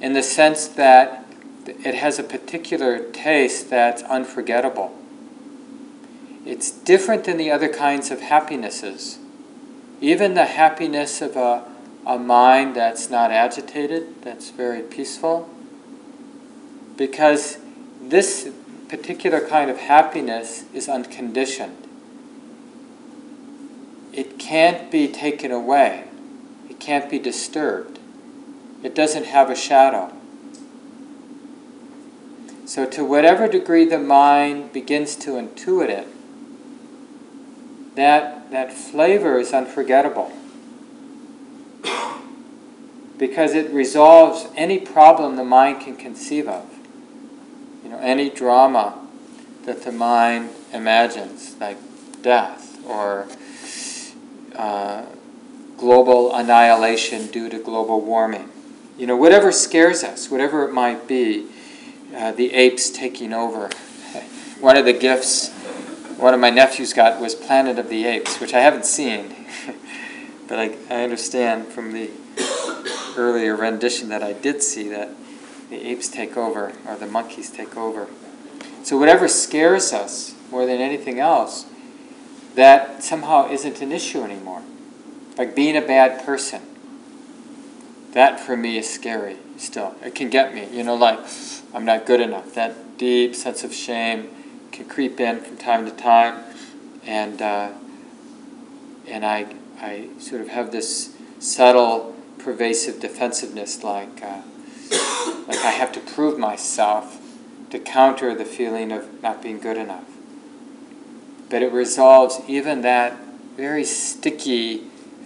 [0.00, 1.26] in the sense that
[1.66, 4.96] it has a particular taste that's unforgettable.
[6.46, 9.18] It's different than the other kinds of happinesses.
[10.00, 11.70] Even the happiness of a,
[12.06, 15.50] a mind that's not agitated, that's very peaceful,
[16.96, 17.58] because
[18.00, 18.48] this
[18.88, 21.81] particular kind of happiness is unconditioned
[24.12, 26.04] it can't be taken away.
[26.68, 27.98] It can't be disturbed.
[28.82, 30.12] It doesn't have a shadow.
[32.64, 36.08] So, to whatever degree the mind begins to intuit it,
[37.96, 40.32] that, that flavor is unforgettable.
[43.18, 46.68] because it resolves any problem the mind can conceive of.
[47.84, 48.98] You know, any drama
[49.64, 51.76] that the mind imagines, like
[52.22, 53.28] death or
[54.56, 55.06] uh,
[55.76, 58.48] global annihilation due to global warming.
[58.98, 61.48] You know, whatever scares us, whatever it might be,
[62.14, 63.68] uh, the apes taking over.
[64.60, 65.50] One of the gifts
[66.22, 69.34] one of my nephews got was Planet of the Apes, which I haven't seen,
[70.48, 72.10] but I, I understand from the
[73.16, 75.10] earlier rendition that I did see that
[75.68, 78.06] the apes take over, or the monkeys take over.
[78.84, 81.66] So, whatever scares us more than anything else,
[82.54, 84.62] that somehow isn't an issue anymore.
[85.38, 86.62] Like being a bad person.
[88.12, 89.94] That for me is scary still.
[90.02, 91.18] It can get me, you know, like
[91.72, 92.54] I'm not good enough.
[92.54, 94.28] That deep sense of shame
[94.70, 96.44] can creep in from time to time,
[97.06, 97.70] and uh,
[99.06, 104.42] and I I sort of have this subtle, pervasive defensiveness, like uh,
[105.48, 107.18] like I have to prove myself
[107.70, 110.04] to counter the feeling of not being good enough
[111.52, 113.16] but it resolves even that
[113.56, 114.78] very sticky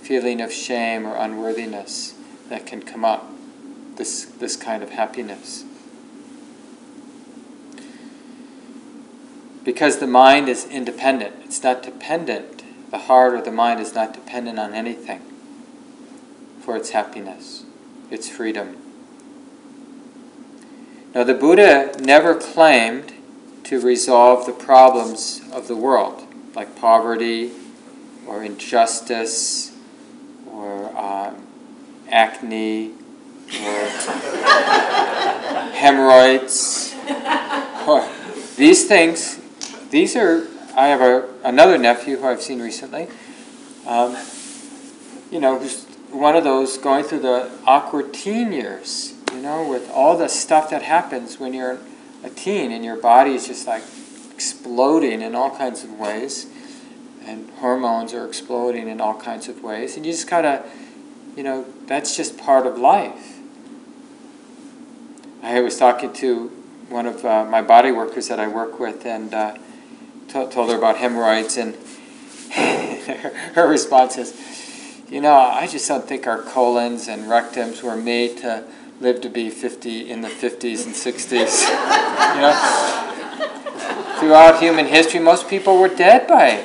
[0.03, 2.15] feeling of shame or unworthiness
[2.51, 3.31] that can come up,
[3.97, 5.65] this, this kind of happiness.
[9.67, 11.35] because the mind is independent.
[11.45, 12.63] It's not dependent.
[12.93, 15.21] The heart or the mind is not dependent on anything
[16.61, 17.65] for its happiness,
[18.09, 18.77] its freedom.
[21.13, 23.13] Now, the Buddha never claimed
[23.67, 27.51] to resolve the problems of the world, like poverty
[28.25, 29.73] or injustice
[30.47, 31.45] or um,
[32.09, 32.93] acne
[33.65, 33.87] or
[35.73, 36.95] hemorrhoids.
[37.89, 38.09] Or
[38.55, 39.41] these things,
[39.91, 40.47] these are,
[40.77, 43.09] I have a, another nephew who I've seen recently,
[43.85, 44.17] um,
[45.33, 49.91] you know, who's one of those going through the awkward teen years, you know, with
[49.91, 51.81] all the stuff that happens when you're
[52.27, 53.83] a teen and your body is just like
[54.35, 56.47] exploding in all kinds of ways
[57.25, 60.65] and hormones are exploding in all kinds of ways and you just gotta
[61.37, 63.39] you know that's just part of life.
[65.43, 66.49] I was talking to
[66.89, 69.55] one of uh, my body workers that i work with and uh,
[70.29, 71.77] t- told her about hemorrhoids and
[73.55, 74.35] her response is
[75.09, 78.65] you know i just don't think our colons and rectums were made to
[79.01, 81.33] live to be 50 in the 50s and 60s
[82.35, 82.55] you know?
[84.19, 86.63] Throughout human history most people were dead by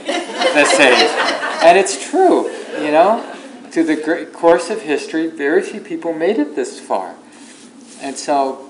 [0.54, 1.10] this age.
[1.64, 3.22] And it's true you know?
[3.70, 7.16] Through the course of history very few people made it this far.
[8.02, 8.68] And so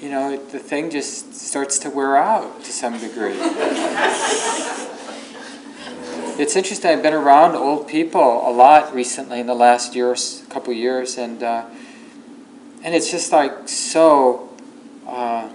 [0.00, 3.36] you know the thing just starts to wear out to some degree.
[6.36, 10.16] It's interesting i've been around old people a lot recently in the last year
[10.50, 11.64] couple years and uh,
[12.84, 14.50] and it's just like so
[15.08, 15.48] uh,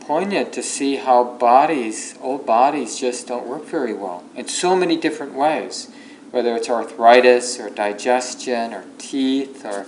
[0.00, 4.96] poignant to see how bodies, old bodies, just don't work very well in so many
[4.96, 5.90] different ways,
[6.30, 9.86] whether it's arthritis or digestion or teeth or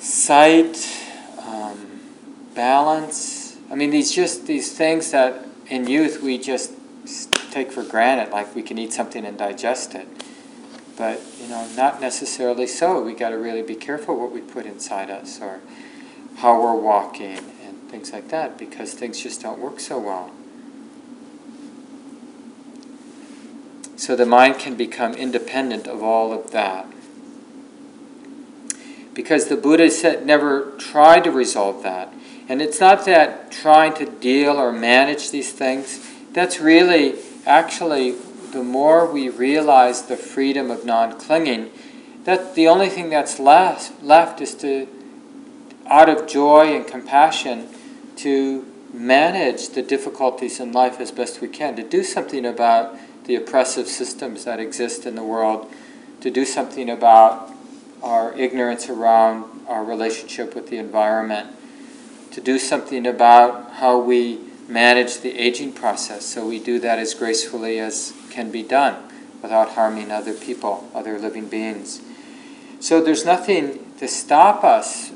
[0.00, 0.76] sight,
[1.38, 2.00] um,
[2.56, 3.56] balance.
[3.70, 6.72] I mean, these just these things that in youth we just
[7.52, 10.08] take for granted, like we can eat something and digest it.
[10.96, 13.02] But you know, not necessarily so.
[13.02, 15.60] We got to really be careful what we put inside us or
[16.36, 20.30] how we're walking and things like that because things just don't work so well.
[23.96, 26.86] So the mind can become independent of all of that.
[29.14, 32.12] Because the Buddha said never tried to resolve that.
[32.48, 37.14] And it's not that trying to deal or manage these things, that's really
[37.46, 38.16] actually
[38.54, 41.70] the more we realize the freedom of non clinging,
[42.24, 44.88] that the only thing that's left, left is to,
[45.86, 47.68] out of joy and compassion,
[48.16, 53.34] to manage the difficulties in life as best we can, to do something about the
[53.34, 55.70] oppressive systems that exist in the world,
[56.20, 57.52] to do something about
[58.02, 61.50] our ignorance around our relationship with the environment,
[62.30, 64.38] to do something about how we
[64.68, 68.96] manage the aging process so we do that as gracefully as can be done
[69.42, 72.00] without harming other people, other living beings.
[72.80, 75.12] So there's nothing to stop us,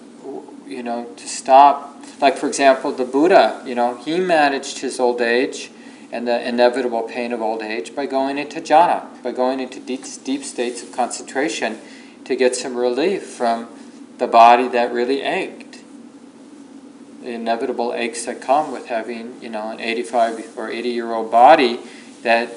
[0.67, 2.03] you know, to stop.
[2.21, 5.71] Like, for example, the Buddha, you know, he managed his old age
[6.11, 10.03] and the inevitable pain of old age by going into jhana, by going into deep,
[10.25, 11.79] deep states of concentration
[12.25, 13.69] to get some relief from
[14.19, 15.78] the body that really ached.
[17.23, 21.31] The inevitable aches that come with having, you know, an 85 or 80 year old
[21.31, 21.81] body
[22.23, 22.51] that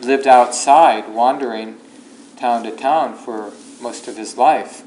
[0.00, 1.78] lived outside, wandering
[2.36, 4.82] town to town for most of his life.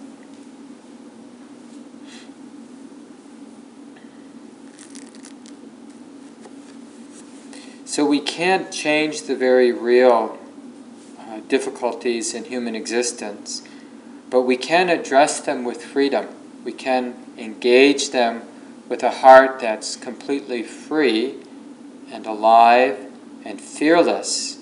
[7.97, 10.37] So we can't change the very real
[11.19, 13.63] uh, difficulties in human existence,
[14.29, 16.27] but we can address them with freedom.
[16.63, 18.46] We can engage them
[18.89, 21.35] with a heart that's completely free
[22.11, 23.11] and alive
[23.43, 24.57] and fearless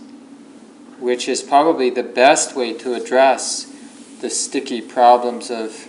[0.99, 3.71] which is probably the best way to address
[4.21, 5.87] the sticky problems of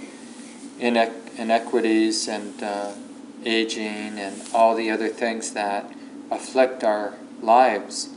[0.78, 2.92] inequities and uh,
[3.44, 5.90] aging and all the other things that
[6.30, 8.10] afflict our lives.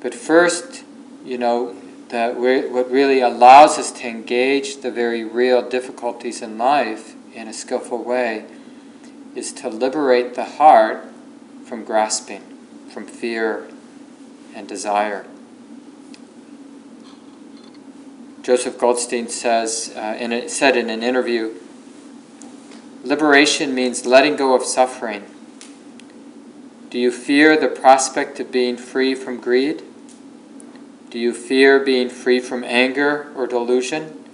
[0.00, 0.84] But first,
[1.24, 1.74] you know,
[2.08, 7.52] that what really allows us to engage the very real difficulties in life in a
[7.52, 8.44] skillful way
[9.34, 11.04] is to liberate the heart
[11.64, 12.42] from grasping,
[12.92, 13.68] from fear,
[14.54, 15.26] and desire.
[18.42, 21.54] Joseph Goldstein says, uh, in a, said in an interview,
[23.04, 25.24] liberation means letting go of suffering.
[26.88, 29.82] Do you fear the prospect of being free from greed?
[31.10, 34.24] Do you fear being free from anger or delusion?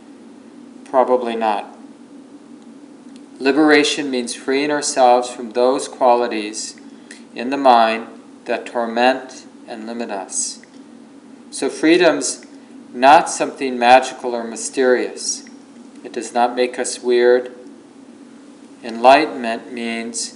[0.85, 1.76] Probably not.
[3.39, 6.81] Liberation means freeing ourselves from those qualities
[7.35, 8.09] in the mind
[8.47, 10.63] that torment and limit us.
[11.51, 12.47] So, freedom's
[12.93, 15.45] not something magical or mysterious.
[16.03, 17.53] It does not make us weird.
[18.83, 20.35] Enlightenment means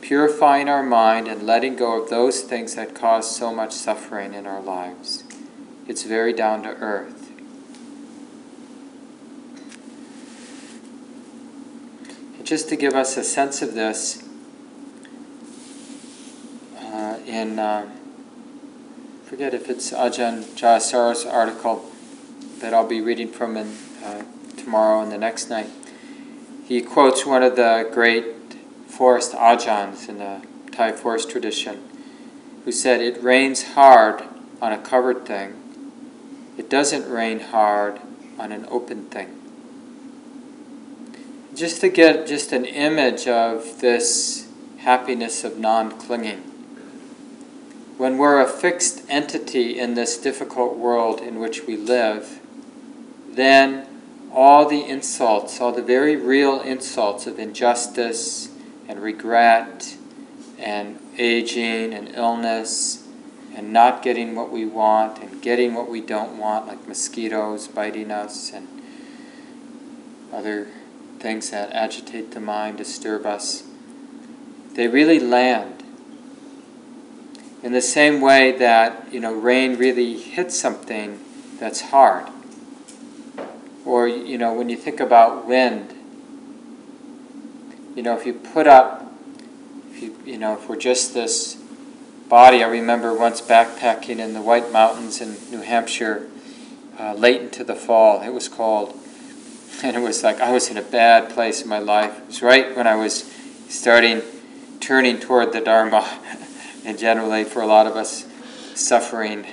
[0.00, 4.46] purifying our mind and letting go of those things that cause so much suffering in
[4.46, 5.24] our lives.
[5.86, 7.23] It's very down to earth.
[12.44, 14.22] Just to give us a sense of this,
[16.78, 17.90] uh, in uh,
[19.24, 21.90] forget if it's Ajahn Jayasaro's article
[22.58, 23.74] that I'll be reading from in,
[24.04, 24.24] uh,
[24.58, 25.70] tomorrow and the next night.
[26.66, 28.26] He quotes one of the great
[28.88, 31.82] forest ajahns in the Thai forest tradition,
[32.66, 34.22] who said, It rains hard
[34.60, 35.54] on a covered thing,
[36.58, 38.00] it doesn't rain hard
[38.38, 39.33] on an open thing.
[41.54, 44.48] Just to get just an image of this
[44.78, 46.40] happiness of non clinging.
[47.96, 52.40] When we're a fixed entity in this difficult world in which we live,
[53.30, 53.86] then
[54.32, 58.48] all the insults, all the very real insults of injustice
[58.88, 59.96] and regret
[60.58, 63.06] and aging and illness
[63.54, 68.10] and not getting what we want and getting what we don't want, like mosquitoes biting
[68.10, 68.66] us and
[70.32, 70.66] other
[71.24, 73.62] things that agitate the mind, disturb us,
[74.74, 75.82] they really land.
[77.62, 81.18] In the same way that, you know, rain really hits something
[81.58, 82.28] that's hard.
[83.86, 85.94] Or, you know, when you think about wind,
[87.96, 89.10] you know, if you put up,
[89.92, 91.54] if you, you know, if we're just this
[92.28, 96.28] body, I remember once backpacking in the White Mountains in New Hampshire
[97.00, 98.20] uh, late into the fall.
[98.20, 99.00] It was cold.
[99.82, 102.18] And it was like I was in a bad place in my life.
[102.18, 103.30] It was right when I was
[103.68, 104.22] starting
[104.80, 106.20] turning toward the Dharma.
[106.84, 108.26] and generally, for a lot of us,
[108.74, 109.46] suffering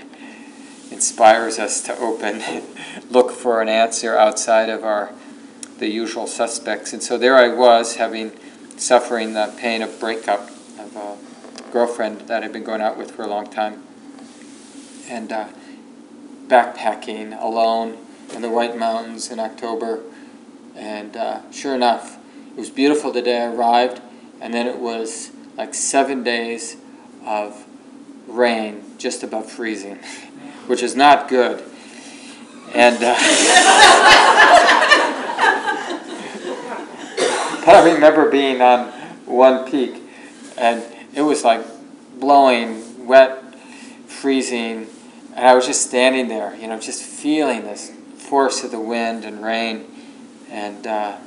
[0.92, 2.42] inspires us to open,
[3.10, 5.12] look for an answer outside of our
[5.82, 6.94] the usual suspects.
[6.94, 8.32] And so there I was, having
[8.78, 10.50] suffering the pain of breakup
[10.80, 11.18] of a
[11.72, 13.84] girlfriend that I'd been going out with for a long time,
[15.10, 15.48] and uh,
[16.48, 17.98] backpacking alone
[18.34, 20.02] in the White Mountains in October.
[20.76, 22.18] And uh, sure enough,
[22.50, 24.02] it was beautiful the day I arrived,
[24.40, 26.78] and then it was like seven days
[27.26, 27.66] of
[28.28, 29.96] rain, just above freezing,
[30.68, 31.64] which is not good.
[32.74, 33.16] And uh,
[37.66, 38.88] but I remember being on
[39.26, 40.02] one peak,
[40.58, 41.66] and it was like
[42.20, 43.56] blowing, wet,
[44.08, 44.88] freezing,
[45.36, 49.26] and I was just standing there, you know, just feeling this force of the wind
[49.26, 49.86] and rain,
[50.52, 51.18] and uh,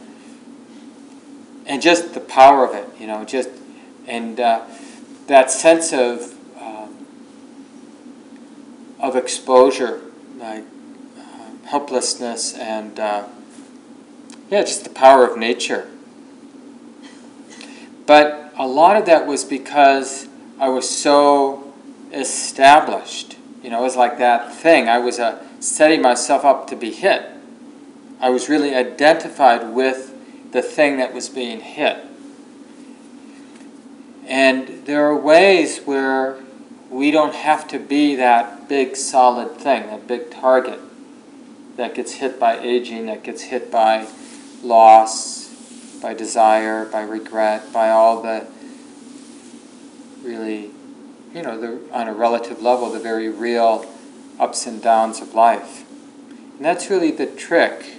[1.66, 3.48] and just the power of it, you know, just
[4.06, 4.64] and uh,
[5.26, 7.06] that sense of um,
[9.00, 10.02] of exposure,
[10.36, 10.64] like
[11.18, 13.26] uh, helplessness, and uh,
[14.50, 15.90] yeah, just the power of nature.
[18.06, 20.28] But a lot of that was because
[20.60, 21.72] I was so
[22.12, 23.36] established.
[23.62, 24.90] You know, it was like that thing.
[24.90, 27.30] I was uh, setting myself up to be hit.
[28.20, 30.12] I was really identified with
[30.52, 31.98] the thing that was being hit.
[34.26, 36.38] And there are ways where
[36.90, 40.78] we don't have to be that big solid thing, that big target
[41.76, 44.06] that gets hit by aging, that gets hit by
[44.62, 45.48] loss,
[46.00, 48.46] by desire, by regret, by all the
[50.22, 50.70] really,
[51.34, 53.86] you know, the, on a relative level, the very real
[54.38, 55.84] ups and downs of life.
[56.56, 57.98] And that's really the trick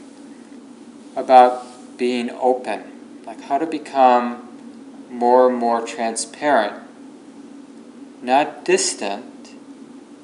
[1.15, 6.83] about being open, like how to become more and more transparent,
[8.21, 9.55] not distant,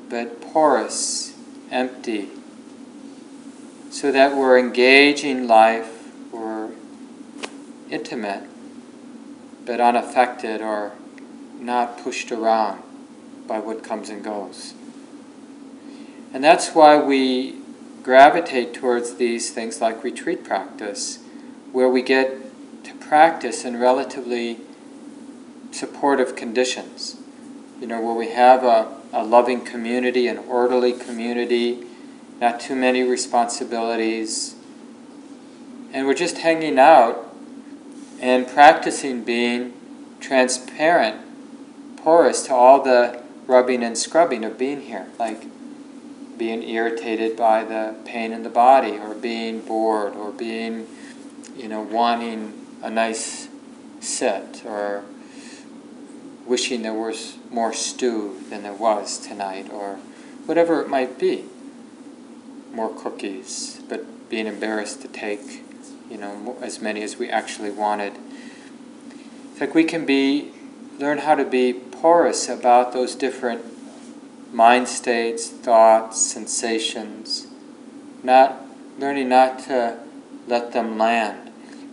[0.09, 1.33] but porous,
[1.69, 2.29] empty,
[3.89, 6.71] so that we're engaging life we're
[7.89, 8.43] intimate,
[9.65, 10.93] but unaffected or
[11.59, 12.81] not pushed around
[13.47, 14.73] by what comes and goes.
[16.33, 17.60] And that's why we
[18.03, 21.19] gravitate towards these things like retreat practice,
[21.71, 22.37] where we get
[22.83, 24.59] to practice in relatively
[25.71, 27.17] supportive conditions.
[27.79, 31.83] You know, where we have a, a loving community, an orderly community,
[32.39, 34.55] not too many responsibilities,
[35.93, 37.27] and we're just hanging out
[38.19, 39.73] and practicing being
[40.19, 41.17] transparent,
[41.97, 45.43] porous to all the rubbing and scrubbing of being here, like
[46.37, 50.87] being irritated by the pain in the body, or being bored, or being,
[51.55, 53.47] you know, wanting a nice
[53.99, 55.03] sit, or
[56.45, 59.95] wishing there was more stew than there was tonight, or
[60.45, 61.45] whatever it might be.
[62.73, 65.63] More cookies, but being embarrassed to take,
[66.09, 68.13] you know, as many as we actually wanted.
[69.51, 70.51] It's like we can be,
[70.97, 73.70] learn how to be porous about those different
[74.51, 77.47] mind states, thoughts, sensations,
[78.23, 78.65] not
[78.99, 79.97] learning not to
[80.47, 81.49] let them land,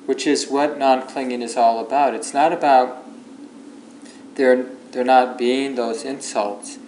[0.07, 2.15] which is what non-clinging is all about.
[2.15, 3.05] It's not about
[4.35, 6.79] there there not being those insults.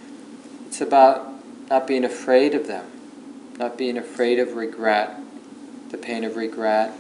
[0.67, 1.33] It's about
[1.69, 2.87] not being afraid of them,
[3.59, 5.21] not being afraid of regret,
[5.91, 6.93] the pain of regret,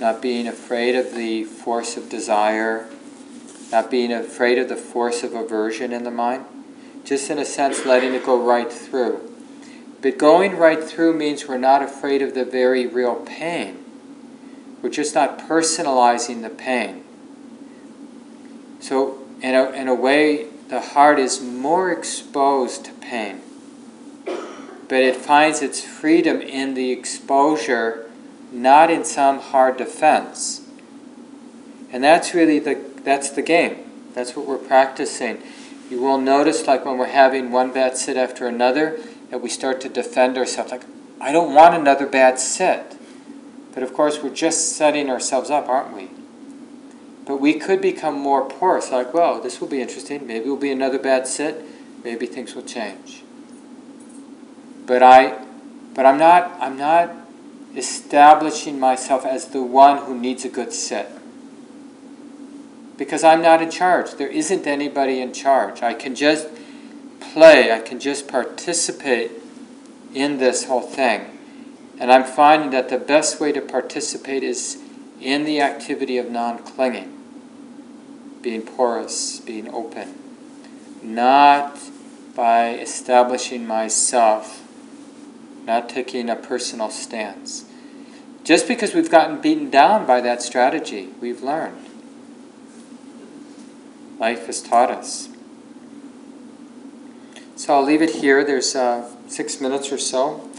[0.00, 2.88] not being afraid of the force of desire,
[3.70, 6.44] not being afraid of the force of aversion in the mind.
[7.06, 9.32] Just in a sense, letting it go right through.
[10.02, 13.84] But going right through means we're not afraid of the very real pain.
[14.82, 17.04] We're just not personalizing the pain.
[18.80, 23.40] So, in a, in a way, the heart is more exposed to pain.
[24.24, 28.10] But it finds its freedom in the exposure,
[28.50, 30.66] not in some hard defense.
[31.92, 34.10] And that's really the, that's the game.
[34.12, 35.42] That's what we're practicing.
[35.90, 38.98] You will notice, like when we're having one bad sit after another,
[39.30, 40.72] that we start to defend ourselves.
[40.72, 40.84] Like,
[41.20, 42.96] I don't want another bad sit.
[43.72, 46.10] But of course, we're just setting ourselves up, aren't we?
[47.24, 50.26] But we could become more porous, like, well, this will be interesting.
[50.26, 51.64] Maybe it will be another bad sit.
[52.04, 53.22] Maybe things will change.
[54.86, 55.44] But I,
[55.94, 56.56] but I'm not.
[56.60, 57.10] I'm not
[57.74, 61.10] establishing myself as the one who needs a good sit.
[62.96, 64.14] Because I'm not in charge.
[64.14, 65.82] There isn't anybody in charge.
[65.82, 66.48] I can just
[67.20, 67.72] play.
[67.72, 69.30] I can just participate
[70.14, 71.38] in this whole thing.
[71.98, 74.78] And I'm finding that the best way to participate is
[75.20, 77.12] in the activity of non clinging,
[78.42, 80.14] being porous, being open,
[81.02, 81.78] not
[82.34, 84.62] by establishing myself,
[85.64, 87.64] not taking a personal stance.
[88.44, 91.95] Just because we've gotten beaten down by that strategy, we've learned.
[94.18, 95.28] Life has taught us.
[97.56, 98.44] So I'll leave it here.
[98.44, 100.50] There's uh, six minutes or so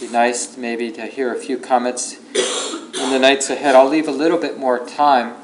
[0.00, 3.74] be nice maybe to hear a few comments in the nights ahead.
[3.74, 5.34] I'll leave a little bit more time.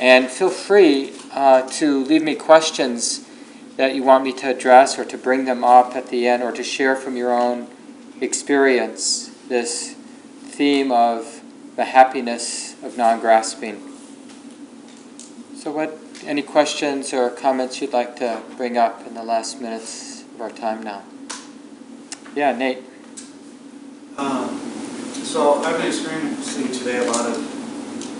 [0.00, 3.28] And feel free uh, to leave me questions
[3.76, 6.52] that you want me to address or to bring them up at the end or
[6.52, 7.68] to share from your own
[8.20, 9.94] experience this
[10.44, 11.42] theme of
[11.76, 13.82] the happiness of non grasping.
[15.54, 20.22] So, what any questions or comments you'd like to bring up in the last minutes
[20.34, 21.02] of our time now?
[22.34, 22.82] Yeah, Nate.
[24.16, 24.58] Um,
[25.12, 27.36] so I've been experiencing today a lot of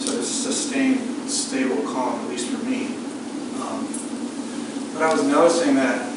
[0.01, 2.87] sort of sustained, stable calm, at least for me.
[3.63, 3.89] Um,
[4.93, 6.11] but I was noticing that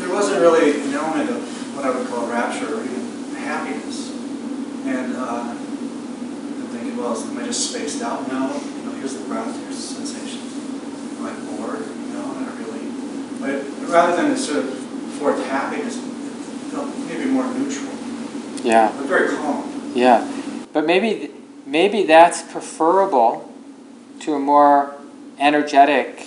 [0.00, 4.10] there wasn't really an element of what I would call rapture or even happiness.
[4.86, 8.52] And uh, I'm thinking, well, am I just spaced out now?
[8.54, 10.23] You know, here's the breath, here's the sensation.
[11.32, 11.80] Bored?
[11.80, 12.90] You know, not really.
[13.40, 14.78] But rather than a sort of
[15.18, 15.96] forth happiness,
[17.08, 17.94] maybe more neutral.
[18.62, 18.92] Yeah.
[18.96, 19.92] But very calm.
[19.94, 20.28] Yeah,
[20.72, 21.30] but maybe
[21.66, 23.52] maybe that's preferable
[24.20, 24.94] to a more
[25.38, 26.26] energetic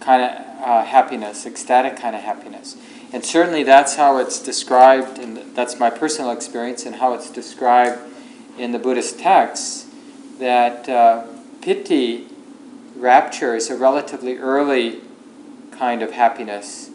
[0.00, 0.30] kind of
[0.64, 2.76] uh, happiness, ecstatic kind of happiness.
[3.12, 8.00] And certainly that's how it's described, and that's my personal experience, and how it's described
[8.58, 9.86] in the Buddhist texts.
[10.38, 11.24] That uh,
[11.62, 12.26] piti,
[12.96, 15.00] rapture, is a relatively early
[15.70, 16.90] kind of happiness.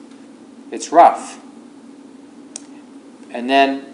[0.71, 1.39] It's rough.
[3.31, 3.93] And then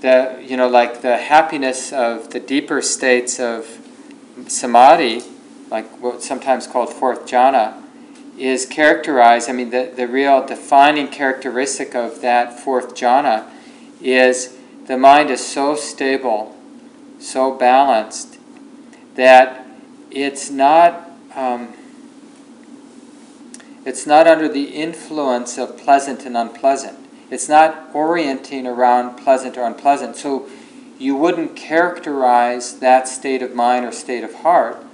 [0.00, 3.78] the you know like the happiness of the deeper states of
[4.46, 5.22] samadhi,
[5.70, 7.82] like what's sometimes called fourth jhana,
[8.38, 9.50] is characterized.
[9.50, 13.48] I mean, the, the real defining characteristic of that fourth jhana
[14.00, 16.56] is the mind is so stable,
[17.18, 18.38] so balanced
[19.16, 19.66] that
[20.10, 21.10] it's not.
[21.34, 21.74] Um,
[23.84, 26.98] it's not under the influence of pleasant and unpleasant.
[27.30, 30.16] It's not orienting around pleasant or unpleasant.
[30.16, 30.48] So
[30.98, 34.84] you wouldn't characterize that state of mind or state of heart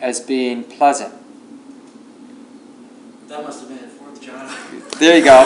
[0.00, 1.12] as being pleasant.
[3.28, 4.98] That must have been fourth jhana.
[4.98, 5.42] There you go.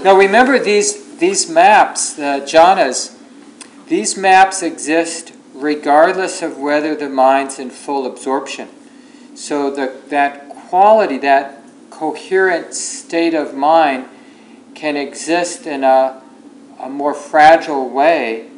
[0.02, 3.16] now remember these these maps, the jhanas,
[3.88, 8.68] these maps exist regardless of whether the mind's in full absorption.
[9.34, 14.06] So the, that quality, that coherent state of mind
[14.74, 16.22] can exist in a,
[16.78, 18.48] a more fragile way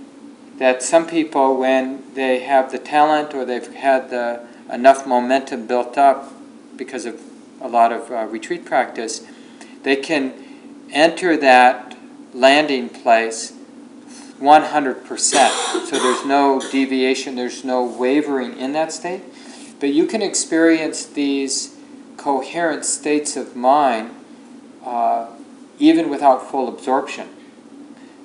[0.59, 5.97] that some people, when they have the talent or they've had the enough momentum built
[5.97, 6.33] up
[6.77, 7.21] because of
[7.63, 9.23] a lot of uh, retreat practice,
[9.83, 10.35] they can
[10.93, 11.97] enter that
[12.35, 13.55] landing place
[14.41, 15.87] 100%.
[15.87, 19.23] So there's no deviation, there's no wavering in that state.
[19.79, 21.77] But you can experience these
[22.17, 24.15] coherent states of mind
[24.85, 25.29] uh,
[25.79, 27.29] even without full absorption.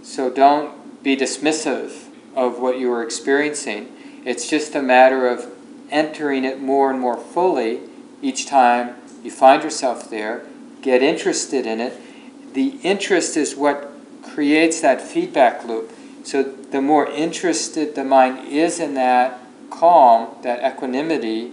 [0.03, 3.91] So don't be dismissive of what you are experiencing.
[4.25, 5.51] It's just a matter of
[5.89, 7.81] entering it more and more fully
[8.21, 10.45] each time you find yourself there.
[10.81, 12.53] Get interested in it.
[12.53, 13.91] The interest is what
[14.23, 15.91] creates that feedback loop.
[16.25, 21.51] So the more interested the mind is in that calm, that equanimity,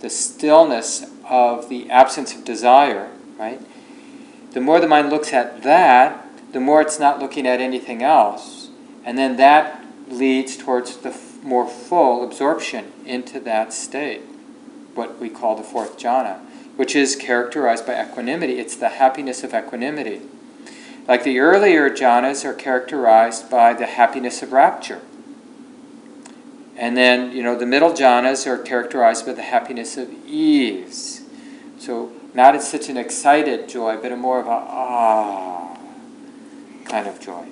[0.00, 3.60] the stillness of the absence of desire, right?
[4.50, 8.68] The more the mind looks at that, the more it's not looking at anything else.
[9.04, 14.22] And then that leads towards the f- more full absorption into that state,
[14.94, 16.40] what we call the fourth jhana,
[16.74, 18.58] which is characterized by equanimity.
[18.58, 20.22] It's the happiness of equanimity.
[21.06, 25.02] Like the earlier jhanas are characterized by the happiness of rapture.
[26.76, 31.22] And then, you know, the middle jhanas are characterized by the happiness of ease.
[31.78, 35.76] So, not as such an excited joy, but a more of a ah
[36.84, 37.48] kind of joy.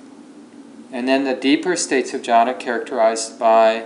[0.91, 3.85] And then the deeper states of jhana characterized by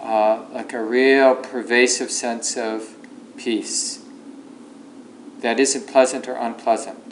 [0.00, 2.96] uh, like a real pervasive sense of
[3.36, 4.04] peace
[5.40, 7.03] that isn't pleasant or unpleasant.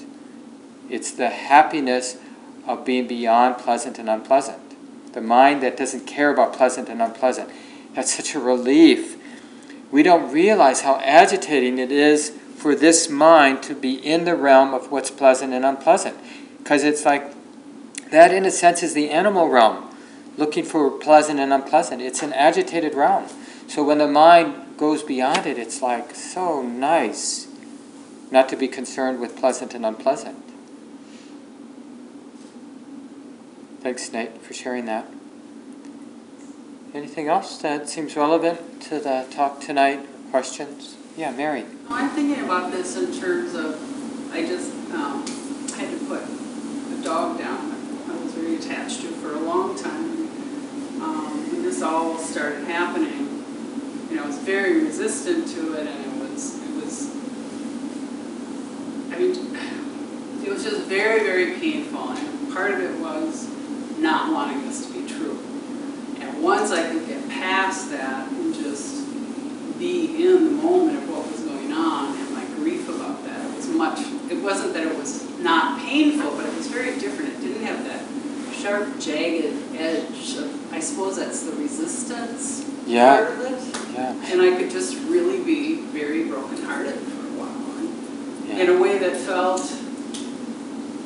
[0.92, 2.18] It's the happiness
[2.68, 4.60] of being beyond pleasant and unpleasant.
[5.14, 7.48] The mind that doesn't care about pleasant and unpleasant.
[7.94, 9.16] That's such a relief.
[9.90, 14.74] We don't realize how agitating it is for this mind to be in the realm
[14.74, 16.18] of what's pleasant and unpleasant.
[16.58, 17.32] Because it's like
[18.10, 19.96] that, in a sense, is the animal realm,
[20.36, 22.02] looking for pleasant and unpleasant.
[22.02, 23.28] It's an agitated realm.
[23.66, 27.48] So when the mind goes beyond it, it's like so nice
[28.30, 30.51] not to be concerned with pleasant and unpleasant.
[33.82, 35.08] Thanks, Nate, for sharing that.
[36.94, 40.06] Anything else that seems relevant to the talk tonight?
[40.30, 40.96] Questions?
[41.16, 41.64] Yeah, Mary.
[41.90, 45.26] I'm thinking about this in terms of I just um,
[45.74, 47.72] had to put a dog down
[48.08, 50.28] I was very attached to for a long time.
[51.02, 53.44] Um, when this all started happening,
[54.08, 57.10] you know, I was very resistant to it, and it was, it was,
[59.12, 62.10] I mean, it was just very, very painful.
[62.10, 63.51] And part of it was
[64.02, 65.38] not wanting this to be true.
[66.20, 69.06] And once I could get past that and just
[69.78, 73.56] be in the moment of what was going on and my grief about that, it
[73.56, 74.00] was much,
[74.30, 77.34] it wasn't that it was not painful, but it was very different.
[77.34, 78.04] It didn't have that
[78.54, 80.36] sharp, jagged edge.
[80.36, 83.16] Of, I suppose that's the resistance yeah.
[83.16, 83.94] part of it.
[83.94, 84.32] Yeah.
[84.32, 88.48] And I could just really be very brokenhearted for a while.
[88.48, 88.64] Yeah.
[88.64, 89.60] In a way that felt,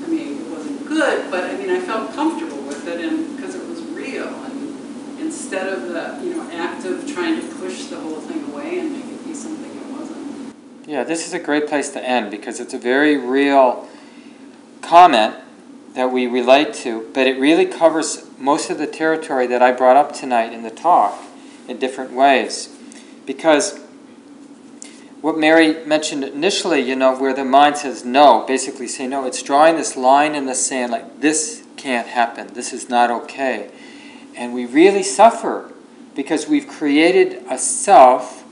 [0.04, 2.55] I mean, it wasn't good, but I mean, I felt comfortable
[2.88, 4.28] it and because it was real.
[4.28, 8.78] And instead of the, you know, act of trying to push the whole thing away
[8.78, 10.54] and make it be something it wasn't.
[10.86, 13.88] Yeah, this is a great place to end because it's a very real
[14.82, 15.36] comment
[15.94, 19.96] that we relate to, but it really covers most of the territory that I brought
[19.96, 21.18] up tonight in the talk
[21.68, 22.68] in different ways.
[23.24, 23.80] Because
[25.22, 29.42] what Mary mentioned initially, you know, where the mind says no, basically say no, it's
[29.42, 33.70] drawing this line in the sand like this can't happen, this is not okay.
[34.36, 35.72] And we really suffer
[36.14, 38.44] because we've created a self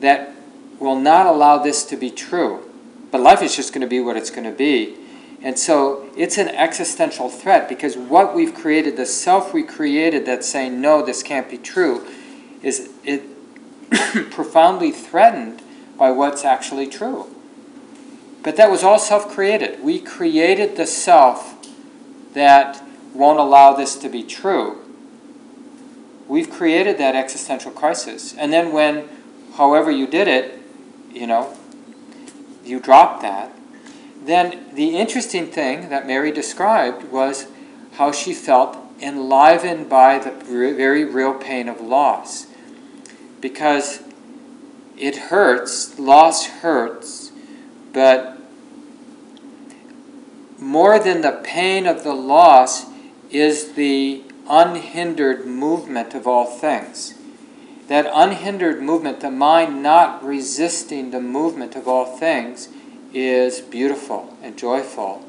[0.00, 0.32] that
[0.78, 2.62] will not allow this to be true.
[3.10, 4.96] But life is just going to be what it's going to be.
[5.42, 10.48] And so it's an existential threat because what we've created, the self we created that's
[10.48, 12.06] saying, no, this can't be true,
[12.62, 13.22] is it
[14.30, 15.62] profoundly threatened
[15.96, 17.26] by what's actually true.
[18.42, 19.82] But that was all self created.
[19.82, 21.55] We created the self
[22.36, 22.82] that
[23.14, 24.78] won't allow this to be true.
[26.28, 28.34] We've created that existential crisis.
[28.34, 29.08] And then when,
[29.54, 30.60] however you did it,
[31.10, 31.56] you know,
[32.62, 33.52] you drop that,
[34.22, 37.46] then the interesting thing that Mary described was
[37.92, 42.48] how she felt enlivened by the very real pain of loss.
[43.40, 44.02] Because
[44.98, 47.32] it hurts, loss hurts,
[47.94, 48.35] but
[50.58, 52.86] more than the pain of the loss
[53.30, 57.14] is the unhindered movement of all things.
[57.88, 62.68] That unhindered movement, the mind not resisting the movement of all things,
[63.12, 65.24] is beautiful and joyful,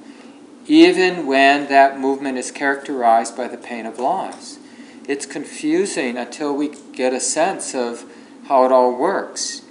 [0.65, 4.57] even when that movement is characterized by the pain of loss.
[5.07, 8.03] It's confusing until we get a sense of
[8.47, 9.61] how it all works.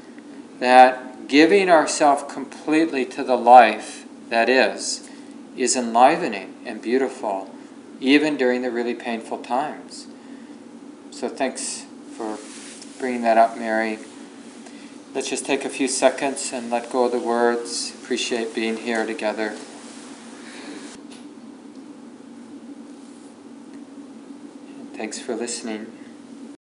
[0.60, 5.05] That giving ourselves completely to the life that is,
[5.56, 7.50] is enlivening and beautiful,
[8.00, 10.06] even during the really painful times.
[11.10, 11.86] So thanks
[12.16, 12.38] for
[12.98, 13.98] bringing that up, Mary.
[15.14, 17.94] Let's just take a few seconds and let go of the words.
[18.02, 19.56] Appreciate being here together.
[24.94, 25.95] Thanks for listening.